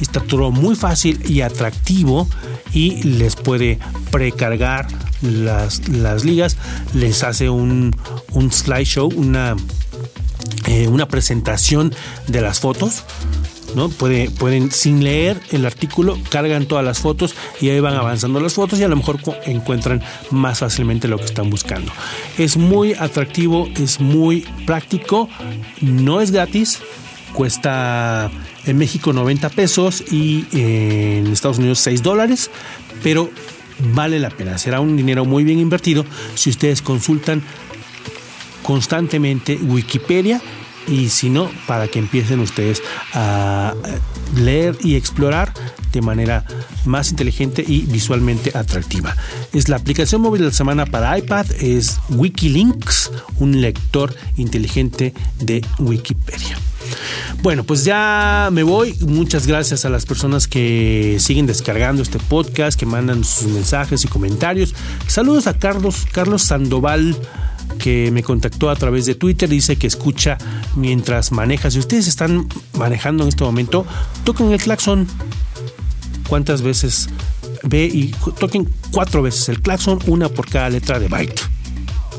está 0.00 0.20
todo 0.20 0.50
muy 0.50 0.76
fácil 0.76 1.20
y 1.28 1.40
atractivo 1.40 2.28
y 2.72 3.02
les 3.02 3.34
puede 3.34 3.78
precargar 4.10 4.88
las, 5.22 5.88
las 5.88 6.24
ligas, 6.24 6.56
les 6.94 7.22
hace 7.24 7.48
un, 7.48 7.96
un 8.32 8.52
slideshow, 8.52 9.08
una, 9.08 9.56
eh, 10.66 10.86
una 10.88 11.08
presentación 11.08 11.94
de 12.28 12.42
las 12.42 12.60
fotos 12.60 13.04
¿no? 13.74 13.88
pueden, 13.88 14.70
sin 14.70 15.02
leer 15.04 15.40
el 15.50 15.66
artículo, 15.66 16.18
cargan 16.30 16.66
todas 16.66 16.84
las 16.84 16.98
fotos 16.98 17.34
y 17.60 17.68
ahí 17.68 17.80
van 17.80 17.94
avanzando 17.94 18.40
las 18.40 18.54
fotos 18.54 18.78
y 18.78 18.84
a 18.84 18.88
lo 18.88 18.96
mejor 18.96 19.18
encuentran 19.44 20.02
más 20.30 20.60
fácilmente 20.60 21.08
lo 21.08 21.18
que 21.18 21.24
están 21.24 21.50
buscando. 21.50 21.92
Es 22.38 22.56
muy 22.56 22.94
atractivo, 22.94 23.68
es 23.76 24.00
muy 24.00 24.46
práctico, 24.66 25.28
no 25.80 26.20
es 26.20 26.30
gratis, 26.30 26.80
cuesta 27.32 28.30
en 28.66 28.78
México 28.78 29.12
90 29.12 29.48
pesos 29.50 30.04
y 30.10 30.46
en 30.52 31.26
Estados 31.28 31.58
Unidos 31.58 31.80
6 31.80 32.02
dólares, 32.02 32.50
pero 33.02 33.30
vale 33.94 34.18
la 34.18 34.30
pena, 34.30 34.58
será 34.58 34.80
un 34.80 34.96
dinero 34.96 35.24
muy 35.24 35.44
bien 35.44 35.58
invertido 35.58 36.04
si 36.34 36.50
ustedes 36.50 36.82
consultan 36.82 37.42
constantemente 38.62 39.56
Wikipedia 39.56 40.40
y 40.86 41.08
si 41.08 41.30
no, 41.30 41.50
para 41.66 41.88
que 41.88 41.98
empiecen 41.98 42.40
ustedes 42.40 42.82
a 43.12 43.74
leer 44.36 44.76
y 44.82 44.96
explorar 44.96 45.52
de 45.92 46.00
manera 46.02 46.44
más 46.84 47.10
inteligente 47.10 47.64
y 47.66 47.82
visualmente 47.82 48.56
atractiva. 48.56 49.16
Es 49.52 49.68
la 49.68 49.76
aplicación 49.76 50.20
móvil 50.20 50.42
de 50.42 50.48
la 50.48 50.52
semana 50.52 50.86
para 50.86 51.18
iPad, 51.18 51.46
es 51.60 51.98
Wikilinks, 52.10 53.10
un 53.38 53.60
lector 53.60 54.14
inteligente 54.36 55.14
de 55.40 55.64
Wikipedia. 55.78 56.58
Bueno, 57.42 57.64
pues 57.64 57.84
ya 57.84 58.50
me 58.52 58.62
voy. 58.62 58.94
Muchas 59.00 59.46
gracias 59.46 59.84
a 59.84 59.90
las 59.90 60.04
personas 60.06 60.46
que 60.46 61.16
siguen 61.18 61.46
descargando 61.46 62.02
este 62.02 62.18
podcast, 62.18 62.78
que 62.78 62.86
mandan 62.86 63.24
sus 63.24 63.48
mensajes 63.48 64.04
y 64.04 64.08
comentarios. 64.08 64.74
Saludos 65.06 65.46
a 65.46 65.56
Carlos, 65.56 66.06
Carlos 66.12 66.42
Sandoval 66.42 67.16
que 67.78 68.10
me 68.10 68.22
contactó 68.22 68.68
a 68.68 68.76
través 68.76 69.06
de 69.06 69.14
Twitter, 69.14 69.48
dice 69.48 69.76
que 69.76 69.86
escucha 69.86 70.36
mientras 70.74 71.32
maneja. 71.32 71.70
Si 71.70 71.78
ustedes 71.78 72.08
están 72.08 72.48
manejando 72.74 73.24
en 73.24 73.28
este 73.28 73.44
momento, 73.44 73.86
toquen 74.24 74.52
el 74.52 74.60
claxon. 74.60 75.06
¿Cuántas 76.28 76.62
veces 76.62 77.08
ve 77.62 77.84
y 77.84 78.14
toquen 78.38 78.72
cuatro 78.92 79.22
veces 79.22 79.48
el 79.48 79.60
claxon, 79.60 79.98
una 80.06 80.28
por 80.28 80.48
cada 80.48 80.70
letra 80.70 80.98
de 80.98 81.08
byte? 81.08 81.40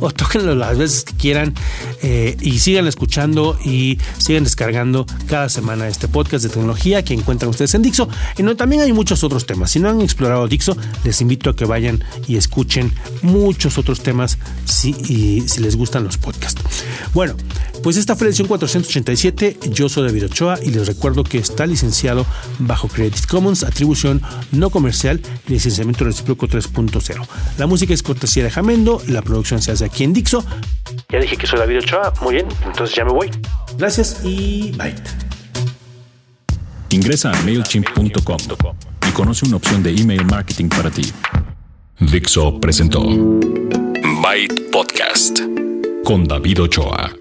o 0.01 0.09
tóquenlo 0.11 0.55
las 0.55 0.77
veces 0.77 1.03
que 1.03 1.13
quieran 1.13 1.53
eh, 2.01 2.35
y 2.41 2.59
sigan 2.59 2.87
escuchando 2.87 3.57
y 3.63 3.99
sigan 4.17 4.43
descargando 4.43 5.05
cada 5.27 5.47
semana 5.47 5.87
este 5.87 6.07
podcast 6.07 6.43
de 6.43 6.49
tecnología 6.49 7.03
que 7.03 7.13
encuentran 7.13 7.49
ustedes 7.49 7.73
en 7.75 7.83
Dixo. 7.83 8.09
Y 8.37 8.43
no, 8.43 8.55
también 8.55 8.81
hay 8.81 8.91
muchos 8.91 9.23
otros 9.23 9.45
temas. 9.45 9.71
Si 9.71 9.79
no 9.79 9.89
han 9.89 10.01
explorado 10.01 10.47
Dixo, 10.47 10.75
les 11.03 11.21
invito 11.21 11.51
a 11.51 11.55
que 11.55 11.65
vayan 11.65 12.03
y 12.27 12.35
escuchen 12.35 12.91
muchos 13.21 13.77
otros 13.77 14.01
temas 14.01 14.39
si, 14.65 14.93
si 15.47 15.61
les 15.61 15.75
gustan 15.75 16.03
los 16.03 16.17
podcasts. 16.17 16.61
Bueno, 17.13 17.35
pues 17.83 17.97
esta 17.97 18.15
fue 18.15 18.25
la 18.25 18.29
edición 18.29 18.47
487. 18.47 19.57
Yo 19.71 19.89
soy 19.89 20.07
David 20.07 20.25
Ochoa 20.25 20.59
y 20.61 20.71
les 20.71 20.87
recuerdo 20.87 21.23
que 21.23 21.37
está 21.37 21.65
licenciado 21.65 22.25
bajo 22.59 22.87
Creative 22.87 23.27
Commons, 23.27 23.63
atribución 23.63 24.21
no 24.51 24.69
comercial 24.69 25.21
y 25.47 25.53
licenciamiento 25.53 26.05
recíproco 26.05 26.47
3.0. 26.47 27.25
La 27.57 27.67
música 27.67 27.93
es 27.93 28.03
cortesía 28.03 28.43
de 28.43 28.51
Jamendo, 28.51 29.01
la 29.07 29.21
producción 29.21 29.61
se 29.61 29.71
hace 29.71 29.85
aquí 29.85 30.03
en 30.03 30.13
Dixo. 30.13 30.43
Ya 31.09 31.19
dije 31.19 31.37
que 31.37 31.47
soy 31.47 31.59
David 31.59 31.79
Ochoa, 31.79 32.13
muy 32.21 32.35
bien, 32.35 32.47
entonces 32.65 32.95
ya 32.95 33.05
me 33.05 33.11
voy. 33.11 33.29
Gracias 33.77 34.21
y 34.23 34.71
bye. 34.77 34.95
Ingresa 36.89 37.31
a 37.31 37.41
MailChimp.com 37.43 38.37
y 39.07 39.11
conoce 39.11 39.45
una 39.45 39.57
opción 39.57 39.81
de 39.81 39.91
email 39.91 40.25
marketing 40.25 40.69
para 40.69 40.91
ti. 40.91 41.03
Dixo 41.99 42.59
presentó 42.59 43.01
Byte 44.21 44.71
Podcast 44.71 45.39
con 46.03 46.25
David 46.25 46.63
Ochoa. 46.63 47.20